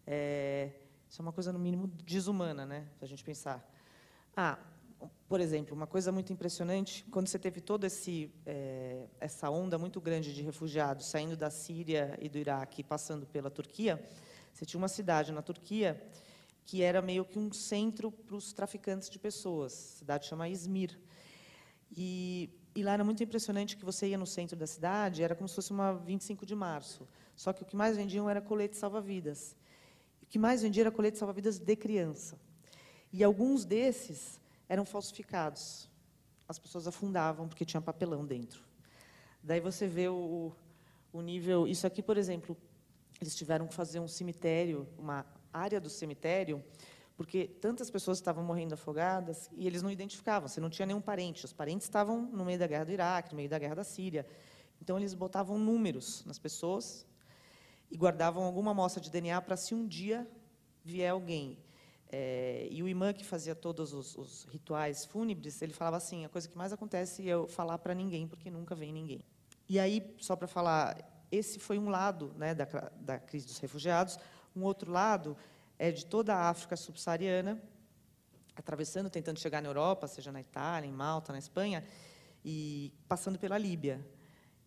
É, 0.05 0.71
isso 1.09 1.21
é 1.21 1.23
uma 1.23 1.31
coisa, 1.31 1.53
no 1.53 1.59
mínimo, 1.59 1.87
desumana, 2.05 2.65
né? 2.65 2.87
Se 2.97 3.05
a 3.05 3.07
gente 3.07 3.23
pensar. 3.23 3.65
Ah, 4.35 4.59
por 5.27 5.39
exemplo, 5.39 5.75
uma 5.75 5.87
coisa 5.87 6.11
muito 6.11 6.31
impressionante, 6.31 7.05
quando 7.11 7.27
você 7.27 7.37
teve 7.37 7.61
toda 7.61 7.87
é, 8.45 9.07
essa 9.19 9.49
onda 9.49 9.77
muito 9.77 9.99
grande 9.99 10.33
de 10.33 10.41
refugiados 10.41 11.05
saindo 11.05 11.35
da 11.35 11.49
Síria 11.49 12.17
e 12.21 12.29
do 12.29 12.37
Iraque 12.37 12.83
passando 12.83 13.25
pela 13.25 13.49
Turquia, 13.49 14.01
você 14.53 14.65
tinha 14.65 14.79
uma 14.79 14.87
cidade 14.87 15.31
na 15.31 15.41
Turquia 15.41 16.01
que 16.65 16.81
era 16.81 17.01
meio 17.01 17.23
que 17.23 17.39
um 17.39 17.51
centro 17.53 18.11
para 18.11 18.35
os 18.35 18.51
traficantes 18.51 19.09
de 19.09 19.17
pessoas. 19.17 19.73
A 19.73 19.99
cidade 19.99 20.27
chama 20.27 20.49
Izmir. 20.49 20.99
E, 21.95 22.49
e, 22.77 22.83
lá 22.83 22.93
era 22.93 23.03
muito 23.03 23.23
impressionante 23.23 23.75
que 23.75 23.83
você 23.83 24.09
ia 24.09 24.17
no 24.19 24.27
centro 24.27 24.55
da 24.55 24.67
cidade, 24.67 25.23
era 25.23 25.33
como 25.33 25.49
se 25.49 25.55
fosse 25.55 25.71
uma 25.71 25.93
25 25.93 26.45
de 26.45 26.53
março. 26.53 27.07
Só 27.35 27.51
que 27.51 27.63
o 27.63 27.65
que 27.65 27.75
mais 27.75 27.97
vendiam 27.97 28.29
era 28.29 28.39
colete 28.39 28.77
salva-vidas. 28.77 29.55
O 30.21 30.27
que 30.27 30.37
mais 30.37 30.61
vendia 30.61 30.83
era 30.83 30.91
colete 30.91 31.17
salva-vidas 31.17 31.57
de 31.57 31.75
criança. 31.75 32.39
E 33.11 33.23
alguns 33.23 33.65
desses 33.65 34.39
eram 34.69 34.85
falsificados. 34.85 35.89
As 36.47 36.59
pessoas 36.59 36.87
afundavam 36.87 37.47
porque 37.47 37.65
tinha 37.65 37.81
papelão 37.81 38.23
dentro. 38.23 38.61
Daí 39.41 39.59
você 39.59 39.87
vê 39.87 40.07
o, 40.07 40.51
o 41.11 41.21
nível. 41.21 41.67
Isso 41.67 41.87
aqui, 41.87 42.03
por 42.03 42.15
exemplo, 42.15 42.55
eles 43.19 43.35
tiveram 43.35 43.65
que 43.65 43.73
fazer 43.73 43.99
um 43.99 44.07
cemitério, 44.07 44.87
uma 44.99 45.25
área 45.51 45.81
do 45.81 45.89
cemitério, 45.89 46.63
porque 47.17 47.47
tantas 47.47 47.89
pessoas 47.89 48.19
estavam 48.19 48.43
morrendo 48.43 48.75
afogadas 48.75 49.49
e 49.57 49.65
eles 49.65 49.81
não 49.81 49.89
identificavam. 49.89 50.47
Você 50.47 50.61
não 50.61 50.69
tinha 50.69 50.85
nenhum 50.85 51.01
parente. 51.01 51.43
Os 51.43 51.51
parentes 51.51 51.87
estavam 51.87 52.21
no 52.21 52.45
meio 52.45 52.59
da 52.59 52.67
guerra 52.67 52.83
do 52.83 52.91
Iraque, 52.91 53.31
no 53.31 53.37
meio 53.37 53.49
da 53.49 53.57
guerra 53.57 53.73
da 53.73 53.83
Síria. 53.83 54.25
Então 54.79 54.97
eles 54.99 55.15
botavam 55.15 55.57
números 55.57 56.23
nas 56.25 56.37
pessoas 56.37 57.07
e 57.89 57.97
guardavam 57.97 58.43
alguma 58.43 58.69
amostra 58.69 59.01
de 59.01 59.09
DNA 59.09 59.41
para 59.41 59.57
se 59.57 59.73
um 59.73 59.87
dia 59.87 60.29
vier 60.85 61.11
alguém. 61.11 61.57
É, 62.09 62.67
e 62.69 62.83
o 62.83 62.87
imã 62.87 63.11
que 63.11 63.25
fazia 63.25 63.55
todos 63.55 63.93
os, 63.93 64.15
os, 64.15 64.43
rituais 64.45 65.03
fúnebres, 65.03 65.59
ele 65.61 65.73
falava 65.73 65.97
assim: 65.97 66.23
a 66.23 66.29
coisa 66.29 66.47
que 66.47 66.57
mais 66.57 66.71
acontece 66.71 67.27
é 67.27 67.33
eu 67.33 67.47
falar 67.47 67.79
para 67.79 67.95
ninguém, 67.95 68.27
porque 68.27 68.49
nunca 68.51 68.75
vem 68.75 68.93
ninguém. 68.93 69.21
E 69.67 69.79
aí, 69.79 70.15
só 70.19 70.35
para 70.35 70.47
falar, 70.47 71.25
esse 71.31 71.59
foi 71.59 71.79
um 71.79 71.89
lado 71.89 72.31
né, 72.37 72.53
da, 72.53 72.65
da 73.01 73.19
crise 73.19 73.47
dos 73.47 73.57
refugiados. 73.57 74.17
Um 74.55 74.63
outro 74.63 74.91
lado 74.91 75.35
é 75.77 75.91
de 75.91 76.05
toda 76.05 76.35
a 76.35 76.49
África 76.49 76.75
subsaariana, 76.75 77.61
atravessando, 78.55 79.09
tentando 79.09 79.39
chegar 79.39 79.61
na 79.61 79.69
Europa, 79.69 80.07
seja 80.07 80.31
na 80.31 80.41
Itália, 80.41 80.87
em 80.87 80.91
Malta, 80.91 81.31
na 81.31 81.39
Espanha, 81.39 81.83
e 82.43 82.91
passando 83.07 83.37
pela 83.37 83.57
Líbia. 83.57 84.05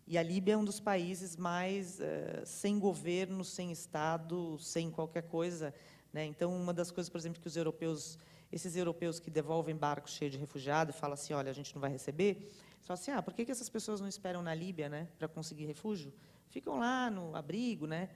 E 0.07 0.17
a 0.17 0.23
Líbia 0.23 0.53
é 0.53 0.57
um 0.57 0.65
dos 0.65 0.79
países 0.79 1.35
mais 1.35 1.99
uh, 1.99 2.45
sem 2.45 2.79
governo, 2.79 3.43
sem 3.43 3.71
Estado, 3.71 4.57
sem 4.59 4.89
qualquer 4.89 5.23
coisa. 5.23 5.73
Né? 6.11 6.25
Então, 6.25 6.55
uma 6.55 6.73
das 6.73 6.91
coisas, 6.91 7.09
por 7.09 7.17
exemplo, 7.17 7.41
que 7.41 7.47
os 7.47 7.55
europeus, 7.55 8.17
esses 8.51 8.75
europeus 8.75 9.19
que 9.19 9.29
devolvem 9.29 9.75
barcos 9.75 10.13
cheios 10.13 10.33
de 10.33 10.39
refugiados 10.39 10.95
falam 10.95 11.13
assim, 11.13 11.33
olha, 11.33 11.49
a 11.49 11.53
gente 11.53 11.73
não 11.73 11.81
vai 11.81 11.91
receber, 11.91 12.51
eles 12.81 12.89
assim, 12.89 13.11
ah, 13.11 13.21
por 13.21 13.33
que, 13.33 13.45
que 13.45 13.51
essas 13.51 13.69
pessoas 13.69 14.01
não 14.01 14.07
esperam 14.07 14.41
na 14.41 14.53
Líbia 14.53 14.89
né, 14.89 15.07
para 15.17 15.27
conseguir 15.27 15.65
refúgio? 15.65 16.11
Ficam 16.49 16.79
lá 16.79 17.09
no 17.09 17.35
abrigo, 17.35 17.85
né? 17.85 18.09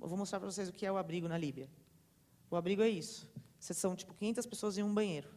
Eu 0.00 0.08
vou 0.08 0.16
mostrar 0.18 0.40
para 0.40 0.50
vocês 0.50 0.68
o 0.68 0.72
que 0.72 0.86
é 0.86 0.90
o 0.90 0.96
abrigo 0.96 1.28
na 1.28 1.36
Líbia. 1.36 1.68
O 2.50 2.56
abrigo 2.56 2.82
é 2.82 2.88
isso. 2.88 3.30
São, 3.58 3.94
tipo, 3.94 4.14
500 4.14 4.46
pessoas 4.46 4.78
em 4.78 4.82
um 4.82 4.92
banheiro. 4.92 5.28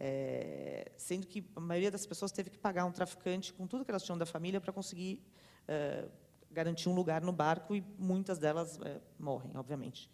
É, 0.00 0.92
sendo 0.96 1.26
que 1.26 1.44
a 1.56 1.60
maioria 1.60 1.90
das 1.90 2.06
pessoas 2.06 2.30
teve 2.30 2.50
que 2.50 2.58
pagar 2.58 2.84
um 2.84 2.92
traficante 2.92 3.52
com 3.52 3.66
tudo 3.66 3.84
que 3.84 3.90
elas 3.90 4.04
tinham 4.04 4.16
da 4.16 4.26
família 4.26 4.60
para 4.60 4.72
conseguir 4.72 5.20
é, 5.66 6.06
garantir 6.52 6.88
um 6.88 6.94
lugar 6.94 7.20
no 7.20 7.32
barco 7.32 7.74
e 7.74 7.84
muitas 7.98 8.38
delas 8.38 8.78
é, 8.82 9.00
morrem, 9.18 9.50
obviamente. 9.56 10.08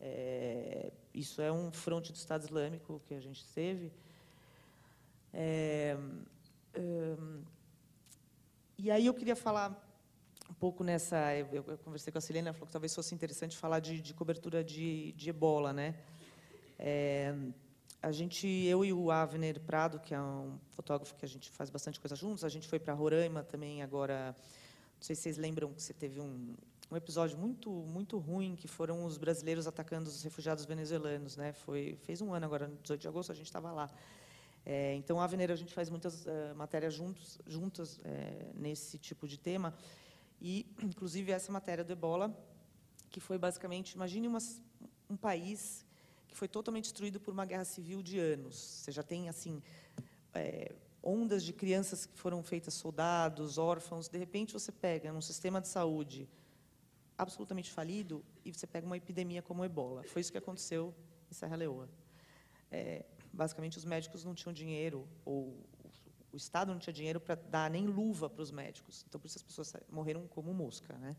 É, 0.00 0.92
isso 1.12 1.42
é 1.42 1.50
um 1.50 1.72
fronte 1.72 2.12
do 2.12 2.16
Estado 2.16 2.44
Islâmico 2.44 3.02
que 3.06 3.14
a 3.14 3.20
gente 3.20 3.44
teve. 3.52 3.92
É, 5.32 5.96
um, 6.78 7.42
e 8.76 8.90
aí 8.90 9.06
eu 9.06 9.14
queria 9.14 9.34
falar 9.34 9.87
um 10.48 10.54
pouco 10.54 10.82
nessa. 10.82 11.34
Eu, 11.34 11.64
eu, 11.66 11.78
conversei 11.78 12.12
com 12.12 12.18
a 12.18 12.20
Silene, 12.20 12.48
ela 12.48 12.54
falou 12.54 12.66
que 12.66 12.72
talvez 12.72 12.94
fosse 12.94 13.14
interessante 13.14 13.56
falar 13.56 13.80
de, 13.80 14.00
de 14.00 14.14
cobertura 14.14 14.64
de, 14.64 15.12
de 15.12 15.30
ebola, 15.30 15.72
né? 15.72 15.94
É, 16.78 17.34
a 18.00 18.12
gente, 18.12 18.46
eu 18.46 18.84
e 18.84 18.92
o 18.92 19.10
Avner 19.10 19.60
Prado, 19.60 19.98
que 19.98 20.14
é 20.14 20.20
um 20.20 20.58
fotógrafo 20.70 21.14
que 21.16 21.24
a 21.24 21.28
gente 21.28 21.50
faz 21.50 21.68
bastante 21.68 21.98
coisa 21.98 22.14
juntos, 22.14 22.44
a 22.44 22.48
gente 22.48 22.68
foi 22.68 22.78
para 22.78 22.94
Roraima 22.94 23.42
também 23.42 23.82
agora. 23.82 24.34
Não 24.96 25.02
sei 25.02 25.14
se 25.14 25.22
vocês 25.22 25.36
lembram 25.36 25.72
que 25.72 25.82
você 25.82 25.92
teve 25.92 26.20
um, 26.20 26.54
um 26.90 26.96
episódio 26.96 27.36
muito 27.38 27.70
muito 27.70 28.18
ruim 28.18 28.56
que 28.56 28.66
foram 28.66 29.04
os 29.04 29.18
brasileiros 29.18 29.66
atacando 29.66 30.08
os 30.08 30.22
refugiados 30.22 30.64
venezuelanos, 30.64 31.36
né? 31.36 31.52
Foi 31.52 31.98
fez 32.02 32.20
um 32.20 32.32
ano 32.32 32.46
agora, 32.46 32.68
no 32.68 32.76
18 32.76 33.00
de 33.00 33.08
agosto 33.08 33.32
a 33.32 33.34
gente 33.34 33.46
estava 33.46 33.72
lá. 33.72 33.90
É, 34.70 34.94
então, 34.96 35.18
a 35.18 35.24
Aveneira, 35.24 35.54
a 35.54 35.56
gente 35.56 35.72
faz 35.72 35.88
muitas 35.88 36.26
uh, 36.26 36.54
matérias 36.54 36.92
juntos, 36.92 37.38
juntas 37.46 37.98
é, 38.04 38.50
nesse 38.54 38.98
tipo 38.98 39.26
de 39.26 39.38
tema. 39.38 39.74
E, 40.40 40.66
inclusive, 40.82 41.32
essa 41.32 41.50
matéria 41.50 41.84
do 41.84 41.92
ebola, 41.92 42.36
que 43.10 43.20
foi 43.20 43.38
basicamente, 43.38 43.92
imagine 43.92 44.28
uma, 44.28 44.38
um 45.10 45.16
país 45.16 45.84
que 46.28 46.36
foi 46.36 46.46
totalmente 46.46 46.84
destruído 46.84 47.18
por 47.18 47.32
uma 47.32 47.44
guerra 47.44 47.64
civil 47.64 48.02
de 48.02 48.18
anos. 48.18 48.56
Você 48.56 48.92
já 48.92 49.02
tem, 49.02 49.28
assim, 49.28 49.62
é, 50.34 50.74
ondas 51.02 51.42
de 51.42 51.52
crianças 51.52 52.06
que 52.06 52.16
foram 52.18 52.42
feitas 52.42 52.74
soldados, 52.74 53.58
órfãos. 53.58 54.08
De 54.08 54.18
repente, 54.18 54.52
você 54.52 54.70
pega 54.70 55.12
num 55.12 55.22
sistema 55.22 55.60
de 55.60 55.68
saúde 55.68 56.28
absolutamente 57.16 57.72
falido 57.72 58.24
e 58.44 58.52
você 58.52 58.66
pega 58.66 58.86
uma 58.86 58.96
epidemia 58.96 59.42
como 59.42 59.62
o 59.62 59.64
ebola. 59.64 60.04
Foi 60.04 60.20
isso 60.20 60.30
que 60.30 60.38
aconteceu 60.38 60.94
em 61.30 61.34
Serra 61.34 61.56
Leoa. 61.56 61.88
É, 62.70 63.04
basicamente, 63.32 63.78
os 63.78 63.84
médicos 63.84 64.24
não 64.24 64.34
tinham 64.34 64.52
dinheiro, 64.52 65.08
ou 65.24 65.56
o 66.32 66.36
Estado 66.36 66.72
não 66.72 66.78
tinha 66.78 66.92
dinheiro 66.92 67.20
para 67.20 67.34
dar 67.34 67.70
nem 67.70 67.86
luva 67.86 68.28
para 68.28 68.42
os 68.42 68.50
médicos. 68.50 69.04
Então, 69.08 69.20
por 69.20 69.26
isso 69.26 69.38
as 69.38 69.42
pessoas 69.42 69.72
morreram 69.88 70.26
como 70.26 70.52
mosca. 70.52 70.94
Né? 70.98 71.16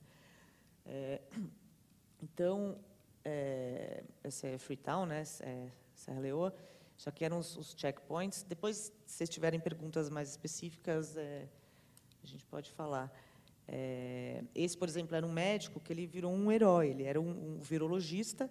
É, 0.86 1.22
então, 2.22 2.78
é, 3.24 4.04
esse 4.24 4.48
é 4.48 4.58
Freetown, 4.58 5.06
né? 5.06 5.24
É 5.42 5.70
Serra 5.94 6.20
Leoa. 6.20 6.54
Isso 6.98 7.10
aqui 7.10 7.26
eram 7.26 7.40
os, 7.40 7.56
os 7.58 7.74
checkpoints. 7.78 8.44
Depois, 8.44 8.92
se 9.06 9.28
tiverem 9.28 9.60
perguntas 9.60 10.10
mais 10.10 10.30
específicas, 10.30 11.16
é, 11.18 11.48
a 12.24 12.28
gente 12.28 12.46
pode 12.46 12.72
falar. 12.72 13.12
É, 13.68 14.44
esse, 14.54 14.78
por 14.78 14.88
exemplo, 14.88 15.16
era 15.16 15.26
um 15.26 15.32
médico 15.32 15.80
que 15.80 15.94
ele 15.94 16.06
virou 16.06 16.34
um 16.34 16.52
herói. 16.52 16.90
Ele 16.90 17.04
era 17.04 17.20
um, 17.20 17.56
um 17.56 17.60
virologista 17.60 18.50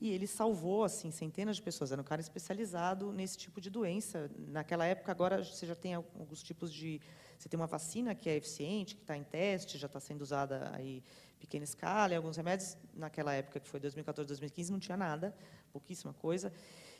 e 0.00 0.10
ele 0.10 0.26
salvou 0.26 0.84
assim 0.84 1.10
centenas 1.10 1.56
de 1.56 1.62
pessoas. 1.62 1.90
Era 1.90 2.00
um 2.00 2.04
cara 2.04 2.20
especializado 2.20 3.12
nesse 3.12 3.38
tipo 3.38 3.60
de 3.60 3.70
doença. 3.70 4.30
Naquela 4.36 4.84
época, 4.84 5.10
agora 5.10 5.42
você 5.42 5.66
já 5.66 5.74
tem 5.74 5.94
alguns 5.94 6.42
tipos 6.42 6.72
de, 6.72 7.00
você 7.38 7.48
tem 7.48 7.58
uma 7.58 7.66
vacina 7.66 8.14
que 8.14 8.28
é 8.28 8.36
eficiente, 8.36 8.94
que 8.94 9.02
está 9.02 9.16
em 9.16 9.24
teste, 9.24 9.78
já 9.78 9.86
está 9.86 9.98
sendo 9.98 10.20
usada 10.20 10.70
aí 10.74 11.02
pequena 11.38 11.64
escala, 11.64 12.12
e 12.12 12.16
alguns 12.16 12.36
remédios. 12.36 12.76
Naquela 12.94 13.32
época, 13.32 13.58
que 13.58 13.68
foi 13.68 13.80
2014, 13.80 14.28
2015, 14.28 14.72
não 14.72 14.78
tinha 14.78 14.96
nada, 14.96 15.34
pouquíssima 15.72 16.12
coisa. 16.12 16.52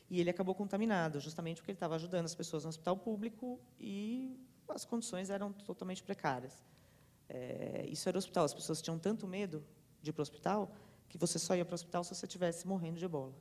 E 0.09 0.21
ele 0.21 0.31
acabou 0.31 0.55
contaminado, 0.55 1.21
justamente 1.21 1.57
porque 1.57 1.73
ele 1.73 1.77
estava 1.77 1.97
ajudando 1.97 2.25
as 2.25 2.35
pessoas 2.35 2.65
no 2.65 2.71
hospital 2.71 2.97
público 2.97 3.61
e 3.79 4.41
as 4.69 4.85
condições 4.85 5.31
eram 5.31 5.53
totalmente 5.53 6.03
precárias. 6.03 6.65
É, 7.29 7.85
isso 7.89 8.09
era 8.09 8.17
o 8.17 8.19
hospital. 8.19 8.45
As 8.45 8.55
pessoas 8.55 8.81
tinham 8.81 8.99
tanto 8.99 9.27
medo 9.27 9.63
de 10.01 10.11
ir 10.11 10.13
para 10.13 10.21
o 10.21 10.23
hospital 10.23 10.73
que 11.09 11.19
você 11.19 11.39
só 11.39 11.55
ia 11.55 11.65
para 11.65 11.73
o 11.73 11.75
hospital 11.75 12.05
se 12.05 12.15
você 12.15 12.27
estivesse 12.27 12.67
morrendo 12.67 12.99
de 12.99 13.05
ebola. 13.05 13.33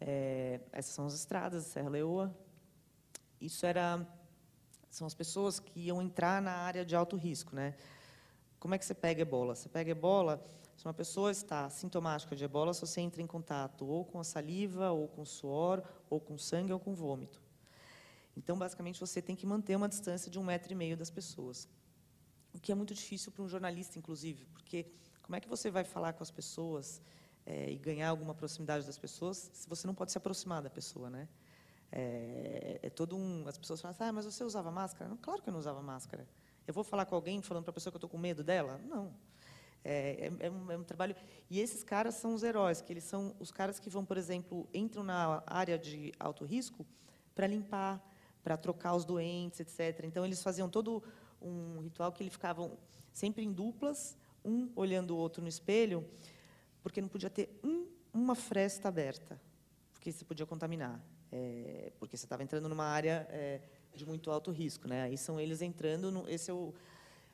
É, 0.00 0.60
essas 0.72 0.94
são 0.94 1.06
as 1.06 1.14
estradas, 1.14 1.64
Serra 1.66 1.90
Leoa. 1.90 2.34
Isso 3.40 3.66
era 3.66 4.06
são 4.90 5.06
as 5.06 5.14
pessoas 5.14 5.60
que 5.60 5.80
iam 5.80 6.02
entrar 6.02 6.42
na 6.42 6.52
área 6.52 6.84
de 6.84 6.96
alto 6.96 7.16
risco, 7.16 7.54
né? 7.54 7.76
Como 8.58 8.74
é 8.74 8.78
que 8.78 8.84
você 8.84 8.94
pega 8.94 9.22
ebola? 9.22 9.54
Você 9.54 9.68
pega 9.68 9.92
ebola, 9.92 10.44
se 10.76 10.84
uma 10.84 10.92
pessoa 10.92 11.30
está 11.30 11.70
sintomática 11.70 12.34
de 12.34 12.44
ebola, 12.44 12.74
se 12.74 12.80
você 12.80 13.00
entra 13.00 13.22
em 13.22 13.26
contato 13.26 13.86
ou 13.86 14.04
com 14.04 14.18
a 14.18 14.24
saliva, 14.24 14.90
ou 14.90 15.06
com 15.06 15.24
suor, 15.24 15.82
ou 16.08 16.20
com 16.20 16.36
sangue, 16.36 16.72
ou 16.72 16.80
com 16.80 16.92
vômito. 16.92 17.40
Então, 18.36 18.58
basicamente, 18.58 18.98
você 18.98 19.22
tem 19.22 19.36
que 19.36 19.46
manter 19.46 19.76
uma 19.76 19.88
distância 19.88 20.30
de 20.30 20.38
um 20.38 20.44
metro 20.44 20.72
e 20.72 20.74
meio 20.74 20.96
das 20.96 21.10
pessoas 21.10 21.68
o 22.52 22.58
que 22.58 22.72
é 22.72 22.74
muito 22.74 22.94
difícil 22.94 23.30
para 23.32 23.42
um 23.42 23.48
jornalista, 23.48 23.98
inclusive, 23.98 24.44
porque 24.46 24.86
como 25.30 25.36
é 25.36 25.40
que 25.40 25.48
você 25.48 25.70
vai 25.70 25.84
falar 25.84 26.12
com 26.12 26.24
as 26.24 26.30
pessoas 26.32 27.00
é, 27.46 27.70
e 27.70 27.78
ganhar 27.78 28.08
alguma 28.08 28.34
proximidade 28.34 28.84
das 28.84 28.98
pessoas 28.98 29.48
se 29.52 29.68
você 29.68 29.86
não 29.86 29.94
pode 29.94 30.10
se 30.10 30.18
aproximar 30.18 30.60
da 30.60 30.68
pessoa, 30.68 31.08
né? 31.08 31.28
É, 31.92 32.80
é 32.82 32.90
todo 32.90 33.16
um. 33.16 33.46
As 33.46 33.56
pessoas 33.56 33.80
falam, 33.80 33.92
assim, 33.92 34.02
ah, 34.02 34.12
mas 34.12 34.24
você 34.24 34.42
usava 34.42 34.72
máscara? 34.72 35.08
Não, 35.08 35.16
claro 35.16 35.40
que 35.40 35.48
eu 35.48 35.52
não 35.52 35.60
usava 35.60 35.80
máscara. 35.80 36.26
Eu 36.66 36.74
vou 36.74 36.82
falar 36.82 37.06
com 37.06 37.14
alguém 37.14 37.40
falando 37.42 37.62
para 37.62 37.70
a 37.70 37.74
pessoa 37.74 37.92
que 37.92 37.94
eu 37.94 37.98
estou 37.98 38.10
com 38.10 38.18
medo 38.18 38.42
dela? 38.42 38.80
Não. 38.88 39.14
É, 39.84 40.32
é, 40.40 40.46
é, 40.46 40.50
um, 40.50 40.72
é, 40.72 40.76
um, 40.76 40.82
trabalho. 40.82 41.14
E 41.48 41.60
esses 41.60 41.84
caras 41.84 42.16
são 42.16 42.34
os 42.34 42.42
heróis, 42.42 42.80
que 42.80 42.92
eles 42.92 43.04
são 43.04 43.32
os 43.38 43.52
caras 43.52 43.78
que 43.78 43.88
vão, 43.88 44.04
por 44.04 44.16
exemplo, 44.16 44.68
entram 44.74 45.04
na 45.04 45.44
área 45.46 45.78
de 45.78 46.12
alto 46.18 46.44
risco 46.44 46.84
para 47.36 47.46
limpar, 47.46 48.04
para 48.42 48.56
trocar 48.56 48.96
os 48.96 49.04
doentes, 49.04 49.60
etc. 49.60 50.06
Então 50.06 50.24
eles 50.24 50.42
faziam 50.42 50.68
todo 50.68 51.00
um 51.40 51.82
ritual 51.82 52.10
que 52.10 52.20
eles 52.20 52.32
ficavam 52.32 52.76
sempre 53.12 53.44
em 53.44 53.52
duplas, 53.52 54.18
um 54.44 54.70
olhando 54.74 55.12
o 55.12 55.16
outro 55.16 55.42
no 55.42 55.48
espelho, 55.48 56.04
porque 56.82 57.00
não 57.00 57.08
podia 57.08 57.30
ter 57.30 57.58
um, 57.62 57.86
uma 58.12 58.34
fresta 58.34 58.88
aberta, 58.88 59.40
porque 59.92 60.10
você 60.10 60.24
podia 60.24 60.46
contaminar, 60.46 61.02
é, 61.30 61.92
porque 61.98 62.16
você 62.16 62.26
estava 62.26 62.42
entrando 62.42 62.68
numa 62.68 62.84
área 62.84 63.26
é, 63.30 63.60
de 63.94 64.06
muito 64.06 64.30
alto 64.30 64.50
risco, 64.50 64.88
né? 64.88 65.02
Aí 65.02 65.16
são 65.16 65.40
eles 65.40 65.62
entrando. 65.62 66.10
No, 66.10 66.28
esse 66.28 66.50
é 66.50 66.54
o, 66.54 66.74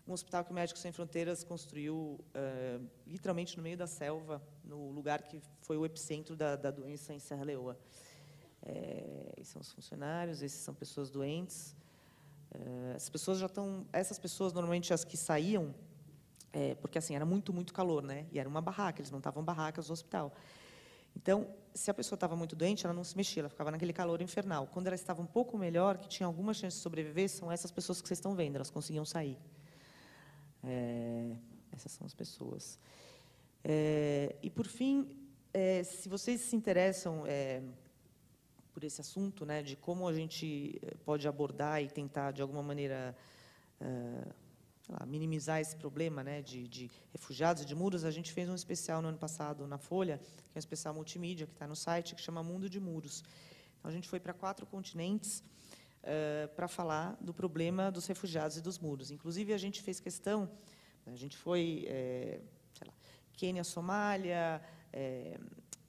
um 0.07 0.13
hospital 0.13 0.45
que 0.45 0.51
o 0.51 0.55
Médicos 0.55 0.83
Sem 0.83 0.93
Fronteiras 0.93 1.45
construiu 1.45 2.19
é, 2.35 2.81
literalmente 3.07 3.57
no 3.57 3.63
meio 3.63 3.77
da 3.77 3.87
selva, 3.87 4.43
no 4.65 4.91
lugar 4.91 5.23
que 5.23 5.41
foi 5.61 5.77
o 5.77 5.85
epicentro 5.85 6.35
da, 6.35 6.57
da 6.57 6.71
doença 6.71 7.13
em 7.13 7.19
Serra 7.19 7.45
Leoa. 7.45 7.79
É, 8.63 9.35
esses 9.37 9.53
são 9.53 9.61
os 9.61 9.73
funcionários, 9.73 10.43
esses 10.43 10.61
são 10.61 10.75
pessoas 10.75 11.11
doentes. 11.11 11.77
Eh, 12.57 12.93
as 12.95 13.09
pessoas 13.09 13.39
já 13.39 13.47
estão, 13.47 13.87
essas 13.93 14.19
pessoas 14.19 14.53
normalmente 14.53 14.93
as 14.93 15.05
que 15.05 15.17
saíam 15.17 15.75
É, 16.59 16.75
porque 16.77 16.97
assim 16.97 17.15
era 17.15 17.27
muito, 17.27 17.53
muito 17.53 17.75
calor, 17.75 18.03
né? 18.03 18.25
E 18.33 18.39
era 18.39 18.49
uma 18.49 18.63
barraca, 18.63 19.03
eles 19.03 19.11
montavam 19.11 19.45
barracas 19.45 19.89
no 19.89 19.93
hospital. 19.93 20.33
Então, 21.15 21.47
se 21.75 21.91
a 21.91 21.95
pessoa 21.95 22.17
estava 22.17 22.35
muito 22.35 22.57
doente, 22.57 22.87
ela 22.87 22.95
não 22.95 23.05
se 23.05 23.15
mexia, 23.15 23.43
ela 23.43 23.51
ficava 23.51 23.71
naquele 23.71 23.93
calor 23.93 24.23
infernal. 24.23 24.67
Quando 24.67 24.87
ela 24.87 24.97
estava 24.97 25.21
um 25.21 25.27
pouco 25.27 25.59
melhor, 25.59 25.99
que 25.99 26.09
tinha 26.09 26.27
alguma 26.27 26.55
chance 26.55 26.79
de 26.79 26.83
sobreviver, 26.83 27.29
são 27.29 27.53
essas 27.53 27.71
pessoas 27.71 28.01
que 28.01 28.09
vocês 28.09 28.17
estão 28.17 28.35
vendo, 28.35 28.57
elas 28.57 28.71
conseguiam 28.71 29.05
sair. 29.05 29.37
É, 30.65 31.37
essas 31.73 31.93
são 31.93 32.07
as 32.07 32.15
pessoas. 32.15 32.79
É, 33.63 34.35
e, 34.43 34.49
por 34.49 34.67
fim, 34.67 35.15
é, 35.53 35.83
se 35.83 36.09
vocês 36.09 36.41
se 36.41 36.57
interessam 36.57 37.25
é, 37.27 37.63
por 38.73 38.83
esse 38.83 39.03
assunto, 39.03 39.45
né, 39.45 39.63
de 39.63 39.77
como 39.77 40.09
a 40.09 40.15
gente 40.15 40.81
é, 40.81 40.95
pode 41.05 41.29
abordar 41.29 41.83
e 41.83 41.89
tentar, 41.91 42.31
de 42.31 42.41
alguma 42.41 42.63
maneira, 42.63 43.15
é, 43.79 44.46
lá, 44.95 45.05
minimizar 45.07 45.61
esse 45.61 45.75
problema 45.77 46.23
né, 46.23 46.43
de, 46.43 46.69
de, 46.69 46.91
refugiados 47.13 47.63
e 47.63 47.67
de 47.67 47.75
muros, 47.75 48.05
a 48.05 48.11
gente 48.11 48.33
fez 48.33 48.49
um 48.49 48.55
especial 48.55 49.03
no 49.03 49.09
ano 49.09 49.19
passado 49.19 49.67
na 49.67 49.79
Folha, 49.79 50.19
que 50.19 50.57
é 50.57 50.59
um 50.59 50.59
especial 50.59 50.95
multimídia, 50.95 51.47
que 51.47 51.53
está 51.53 51.67
no 51.67 51.77
site, 51.77 52.15
que 52.15 52.21
chama 52.21 52.43
Mundo 52.43 52.69
de 52.69 52.79
Muros. 52.79 53.25
Então, 53.79 53.91
a 53.91 53.93
gente 53.93 54.09
foi 54.09 54.21
para 54.21 54.33
quatro 54.33 54.67
continentes 54.67 55.43
uh, 56.03 56.49
para 56.55 56.69
falar 56.69 57.17
do 57.21 57.35
problema 57.35 57.91
dos 57.91 58.07
refugiados 58.07 58.57
e 58.57 58.61
dos 58.61 58.79
muros. 58.79 59.11
Inclusive, 59.11 59.53
a 59.53 59.59
gente 59.59 59.83
fez 59.83 60.01
questão, 60.01 60.51
a 61.07 61.17
gente 61.17 61.37
foi, 61.37 61.85
é, 61.89 62.41
sei 62.75 62.87
lá, 62.87 62.95
Quênia, 63.33 63.65
Somália, 63.65 64.61
é, 64.93 65.39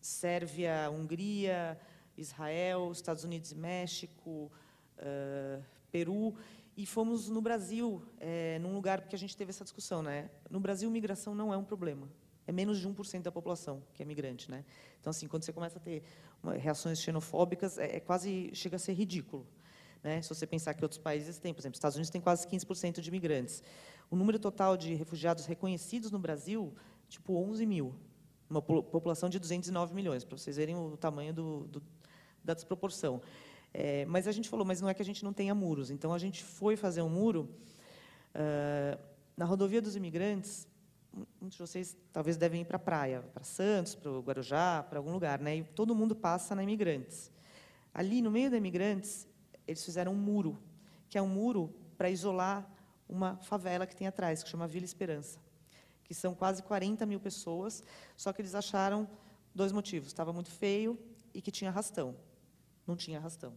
Sérvia, 0.02 0.90
Hungria, 0.92 1.80
Israel, 2.18 2.92
Estados 2.92 3.24
Unidos 3.24 3.52
e 3.52 3.56
México, 3.56 4.52
uh, 4.98 5.64
Peru, 5.92 6.36
e 6.78 6.86
fomos 6.86 7.28
no 7.28 7.42
Brasil, 7.42 8.04
é, 8.20 8.60
num 8.60 8.76
lugar 8.76 9.08
que 9.08 9.16
a 9.16 9.20
gente 9.20 9.36
teve 9.36 9.50
essa 9.50 9.64
discussão. 9.64 10.04
Né? 10.04 10.30
No 10.48 10.60
Brasil, 10.60 10.90
migração 10.92 11.34
não 11.34 11.52
é 11.52 11.58
um 11.58 11.64
problema. 11.64 12.08
É 12.46 12.52
menos 12.52 12.80
de 12.80 12.88
1% 12.88 13.24
da 13.24 13.32
população 13.32 13.84
que 13.96 14.04
é 14.04 14.06
migrante. 14.06 14.50
Né? 14.52 14.64
Então, 15.00 15.10
assim, 15.10 15.28
quando 15.28 15.44
você 15.44 15.52
começa 15.52 15.80
a 15.80 15.82
ter 15.82 16.04
reações 16.60 17.02
xenofóbicas, 17.02 17.80
é, 17.80 17.98
é, 17.98 18.00
quase 18.00 18.52
chega 18.54 18.76
a 18.76 18.80
ser 18.80 18.94
ridículo. 18.94 19.46
Né? 20.04 20.22
Se 20.22 20.30
você 20.30 20.46
pensar 20.46 20.76
que 20.76 20.86
outros 20.86 21.00
países 21.00 21.40
têm, 21.40 21.52
por 21.52 21.62
exemplo, 21.62 21.76
Estados 21.76 21.96
Unidos 21.96 22.12
tem 22.12 22.22
quase 22.22 22.48
15% 22.48 23.02
de 23.02 23.10
imigrantes. 23.10 23.64
O 24.12 24.16
número 24.16 24.38
total 24.38 24.78
de 24.78 24.94
refugiados 24.94 25.48
reconhecidos 25.48 26.12
no 26.12 26.20
Brasil, 26.20 26.76
tipo 27.10 27.34
11 27.34 27.66
mil. 27.66 27.96
Uma 28.48 28.62
população 28.62 29.28
de 29.28 29.40
209 29.40 29.96
milhões, 29.96 30.24
para 30.24 30.38
vocês 30.38 30.56
verem 30.56 30.76
o 30.76 30.96
tamanho 30.96 31.34
do, 31.34 31.64
do, 31.66 31.84
da 32.44 32.54
desproporção. 32.54 33.20
É, 33.74 34.06
mas 34.06 34.28
a 34.28 34.32
gente 34.32 34.50
falou, 34.50 34.66
mas 34.66 34.82
não 34.82 34.90
é 34.90 34.94
que 34.94 35.02
a 35.02 35.06
gente 35.06 35.24
não 35.24 35.34
tenha 35.34 35.54
muros. 35.54 35.90
Então, 35.90 36.14
a 36.14 36.18
gente 36.18 36.44
foi 36.44 36.76
fazer 36.76 37.02
um 37.02 37.10
muro 37.10 37.50
uh, 38.34 39.00
na 39.36 39.46
rodovia 39.46 39.82
dos 39.82 39.96
imigrantes. 39.96 40.68
Muitos 41.40 41.58
de 41.58 41.64
vocês 41.64 41.98
talvez 42.12 42.38
devem 42.38 42.62
ir 42.62 42.66
para 42.66 42.78
a 42.78 42.80
praia, 42.80 43.22
para 43.34 43.44
Santos, 43.44 43.96
para 43.96 44.12
o 44.12 44.20
Guarujá, 44.22 44.84
para 44.84 45.00
algum 45.00 45.12
lugar. 45.12 45.40
Né? 45.40 45.58
E 45.58 45.64
todo 45.64 45.96
mundo 45.96 46.16
passa 46.16 46.56
na 46.56 46.64
Imigrantes. 46.64 47.32
Ali, 47.94 48.22
no 48.22 48.30
meio 48.30 48.50
da 48.52 48.58
Imigrantes, 48.58 49.28
eles 49.68 49.84
fizeram 49.84 50.14
um 50.14 50.18
muro, 50.18 50.58
que 51.10 51.18
é 51.18 51.22
um 51.22 51.28
muro 51.28 51.74
para 51.98 52.10
isolar 52.10 52.70
uma 53.10 53.38
favela 53.38 53.88
que 53.88 53.96
tem 53.96 54.08
atrás, 54.08 54.44
que 54.44 54.50
chama 54.50 54.68
Vila 54.68 54.86
Esperança, 54.86 55.40
que 56.04 56.14
são 56.14 56.36
quase 56.36 56.62
40 56.62 57.06
mil 57.06 57.20
pessoas, 57.20 57.84
só 58.16 58.34
que 58.34 58.42
eles 58.42 58.54
acharam 58.54 59.10
dois 59.56 59.72
motivos. 59.72 60.10
Estava 60.10 60.34
muito 60.34 60.52
feio 60.52 61.00
e 61.34 61.42
que 61.42 61.52
tinha 61.52 61.70
arrastão 61.70 62.16
não 62.88 62.96
tinha 62.96 63.20
arrastão. 63.20 63.54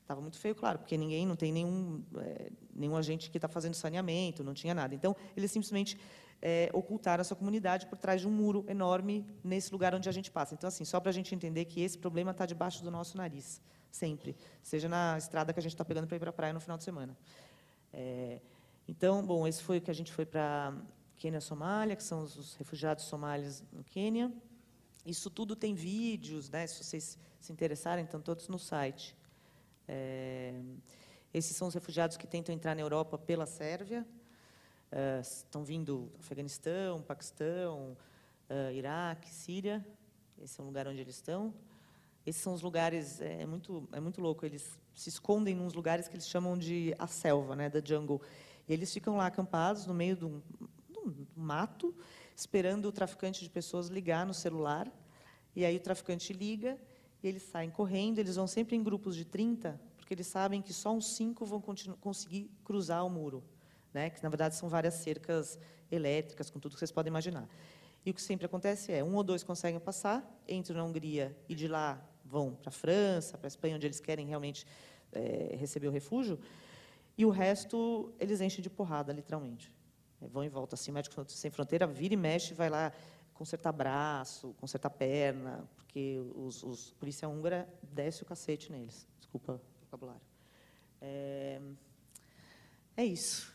Estava 0.00 0.20
muito 0.20 0.38
feio, 0.38 0.54
claro, 0.54 0.78
porque 0.78 0.96
ninguém, 0.96 1.26
não 1.26 1.34
tem 1.34 1.52
nenhum, 1.52 2.02
é, 2.18 2.50
nenhum 2.72 2.96
agente 2.96 3.28
que 3.28 3.38
está 3.38 3.48
fazendo 3.48 3.74
saneamento, 3.74 4.44
não 4.44 4.54
tinha 4.54 4.72
nada. 4.72 4.94
Então, 4.94 5.16
eles 5.36 5.50
simplesmente 5.50 5.98
é, 6.40 6.70
ocultaram 6.72 7.20
essa 7.20 7.34
comunidade 7.34 7.86
por 7.86 7.98
trás 7.98 8.20
de 8.20 8.28
um 8.28 8.30
muro 8.30 8.64
enorme 8.68 9.26
nesse 9.42 9.72
lugar 9.72 9.94
onde 9.94 10.08
a 10.08 10.12
gente 10.12 10.30
passa. 10.30 10.54
Então, 10.54 10.68
assim, 10.68 10.84
só 10.84 11.00
para 11.00 11.10
a 11.10 11.12
gente 11.12 11.34
entender 11.34 11.64
que 11.64 11.80
esse 11.80 11.98
problema 11.98 12.30
está 12.30 12.46
debaixo 12.46 12.84
do 12.84 12.90
nosso 12.90 13.16
nariz, 13.16 13.60
sempre. 13.90 14.36
Seja 14.62 14.88
na 14.88 15.18
estrada 15.18 15.52
que 15.52 15.58
a 15.58 15.62
gente 15.62 15.72
está 15.72 15.84
pegando 15.84 16.06
para 16.06 16.16
ir 16.16 16.20
para 16.20 16.30
a 16.30 16.32
praia 16.32 16.52
no 16.52 16.60
final 16.60 16.78
de 16.78 16.84
semana. 16.84 17.16
É, 17.92 18.40
então, 18.86 19.26
bom, 19.26 19.46
esse 19.46 19.62
foi 19.62 19.78
o 19.78 19.80
que 19.80 19.90
a 19.90 19.94
gente 19.94 20.12
foi 20.12 20.24
para 20.24 20.72
Quênia, 21.16 21.40
Somália, 21.40 21.96
que 21.96 22.04
são 22.04 22.22
os 22.22 22.54
refugiados 22.54 23.04
somalis 23.04 23.64
no 23.72 23.82
Quênia. 23.82 24.32
Isso 25.06 25.30
tudo 25.30 25.54
tem 25.54 25.72
vídeos, 25.72 26.50
né? 26.50 26.66
Se 26.66 26.82
vocês 26.82 27.16
se 27.38 27.52
interessarem, 27.52 28.04
estão 28.04 28.20
todos 28.20 28.48
no 28.48 28.58
site. 28.58 29.16
É, 29.86 30.52
esses 31.32 31.56
são 31.56 31.68
os 31.68 31.74
refugiados 31.74 32.16
que 32.16 32.26
tentam 32.26 32.52
entrar 32.52 32.74
na 32.74 32.80
Europa 32.80 33.16
pela 33.16 33.46
Sérvia. 33.46 34.04
É, 34.90 35.20
estão 35.20 35.64
vindo 35.64 36.10
do 36.10 36.18
Afeganistão, 36.18 37.00
Paquistão, 37.02 37.96
é, 38.48 38.74
Iraque, 38.74 39.30
Síria. 39.30 39.86
Esse 40.42 40.60
é 40.60 40.64
o 40.64 40.66
lugar 40.66 40.88
onde 40.88 41.00
eles 41.00 41.14
estão. 41.14 41.54
Esses 42.26 42.42
são 42.42 42.52
os 42.52 42.60
lugares, 42.60 43.20
é, 43.20 43.42
é 43.42 43.46
muito, 43.46 43.88
é 43.92 44.00
muito 44.00 44.20
louco, 44.20 44.44
eles 44.44 44.76
se 44.92 45.08
escondem 45.08 45.54
nos 45.54 45.72
lugares 45.72 46.08
que 46.08 46.16
eles 46.16 46.28
chamam 46.28 46.58
de 46.58 46.92
a 46.98 47.06
selva, 47.06 47.54
né, 47.54 47.70
da 47.70 47.80
jungle. 47.80 48.20
E 48.68 48.72
eles 48.72 48.92
ficam 48.92 49.16
lá 49.16 49.26
acampados 49.26 49.86
no 49.86 49.94
meio 49.94 50.16
do, 50.16 50.42
do 50.88 51.28
mato, 51.36 51.94
esperando 52.36 52.86
o 52.86 52.92
traficante 52.92 53.42
de 53.42 53.50
pessoas 53.50 53.88
ligar 53.88 54.26
no 54.26 54.34
celular. 54.34 54.92
E 55.54 55.64
aí 55.64 55.76
o 55.76 55.80
traficante 55.80 56.32
liga 56.32 56.78
eles 57.28 57.42
saem 57.42 57.70
correndo, 57.70 58.18
eles 58.18 58.36
vão 58.36 58.46
sempre 58.46 58.76
em 58.76 58.82
grupos 58.82 59.16
de 59.16 59.24
30, 59.24 59.80
porque 59.96 60.14
eles 60.14 60.26
sabem 60.26 60.62
que 60.62 60.72
só 60.72 60.92
uns 60.92 61.14
5 61.14 61.44
vão 61.44 61.60
conseguir 62.00 62.50
cruzar 62.64 63.04
o 63.04 63.10
muro, 63.10 63.42
né? 63.92 64.10
que 64.10 64.22
na 64.22 64.28
verdade 64.28 64.54
são 64.54 64.68
várias 64.68 64.94
cercas 64.94 65.58
elétricas, 65.90 66.50
com 66.50 66.58
tudo 66.58 66.72
que 66.72 66.78
vocês 66.78 66.92
podem 66.92 67.10
imaginar. 67.10 67.48
E 68.04 68.10
o 68.10 68.14
que 68.14 68.22
sempre 68.22 68.46
acontece 68.46 68.92
é, 68.92 69.02
um 69.02 69.14
ou 69.16 69.24
dois 69.24 69.42
conseguem 69.42 69.80
passar, 69.80 70.24
entram 70.46 70.76
na 70.76 70.84
Hungria 70.84 71.36
e 71.48 71.54
de 71.54 71.66
lá 71.66 72.00
vão 72.24 72.54
para 72.54 72.68
a 72.68 72.72
França, 72.72 73.36
para 73.36 73.46
a 73.46 73.48
Espanha, 73.48 73.76
onde 73.76 73.86
eles 73.86 73.98
querem 73.98 74.26
realmente 74.26 74.66
é, 75.12 75.56
receber 75.58 75.88
o 75.88 75.90
refúgio, 75.90 76.38
e 77.18 77.24
o 77.24 77.30
resto 77.30 78.12
eles 78.20 78.40
enchem 78.40 78.62
de 78.62 78.70
porrada, 78.70 79.12
literalmente. 79.12 79.72
Vão 80.32 80.44
e 80.44 80.48
voltam, 80.48 80.74
assim, 80.74 80.92
Médicos 80.92 81.32
Sem 81.32 81.50
Fronteira 81.50 81.86
vira 81.86 82.14
e 82.14 82.16
mexe, 82.16 82.54
vai 82.54 82.68
lá 82.68 82.92
consertar 83.32 83.72
braço, 83.72 84.54
consertar 84.58 84.90
perna, 84.90 85.68
porque 85.74 86.18
os, 86.34 86.62
os 86.62 86.90
polícia 86.92 87.28
húngara 87.28 87.68
desce 87.82 88.22
o 88.22 88.26
cacete 88.26 88.72
neles. 88.72 89.06
Desculpa 89.18 89.52
o 89.52 89.84
vocabulário. 89.84 90.22
É, 91.00 91.60
é 92.96 93.04
isso. 93.04 93.54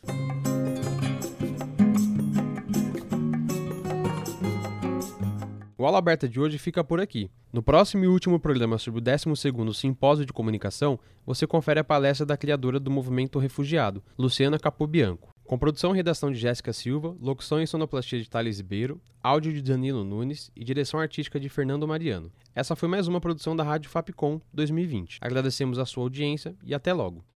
O 5.82 5.84
Aula 5.84 5.98
Aberta 5.98 6.28
de 6.28 6.38
hoje 6.38 6.58
fica 6.58 6.84
por 6.84 7.00
aqui. 7.00 7.28
No 7.52 7.60
próximo 7.60 8.04
e 8.04 8.06
último 8.06 8.38
programa 8.38 8.78
sobre 8.78 9.00
o 9.00 9.02
12º 9.02 9.74
Simpósio 9.74 10.24
de 10.24 10.32
Comunicação, 10.32 10.96
você 11.26 11.44
confere 11.44 11.80
a 11.80 11.84
palestra 11.84 12.24
da 12.24 12.36
criadora 12.36 12.78
do 12.78 12.88
Movimento 12.88 13.40
Refugiado, 13.40 14.00
Luciana 14.16 14.60
Capobianco. 14.60 15.34
Com 15.44 15.58
produção 15.58 15.92
e 15.92 15.96
redação 15.96 16.30
de 16.30 16.38
Jéssica 16.38 16.72
Silva, 16.72 17.16
locução 17.20 17.60
e 17.60 17.66
sonoplastia 17.66 18.18
de 18.18 18.30
Thales 18.30 18.58
Ribeiro, 18.58 19.00
áudio 19.22 19.52
de 19.52 19.60
Danilo 19.60 20.04
Nunes 20.04 20.50
e 20.54 20.64
direção 20.64 21.00
artística 21.00 21.38
de 21.38 21.48
Fernando 21.48 21.86
Mariano. 21.86 22.32
Essa 22.54 22.76
foi 22.76 22.88
mais 22.88 23.08
uma 23.08 23.20
produção 23.20 23.56
da 23.56 23.64
Rádio 23.64 23.90
Fapcom 23.90 24.40
2020. 24.54 25.18
Agradecemos 25.20 25.78
a 25.78 25.84
sua 25.84 26.04
audiência 26.04 26.54
e 26.64 26.74
até 26.74 26.92
logo. 26.92 27.24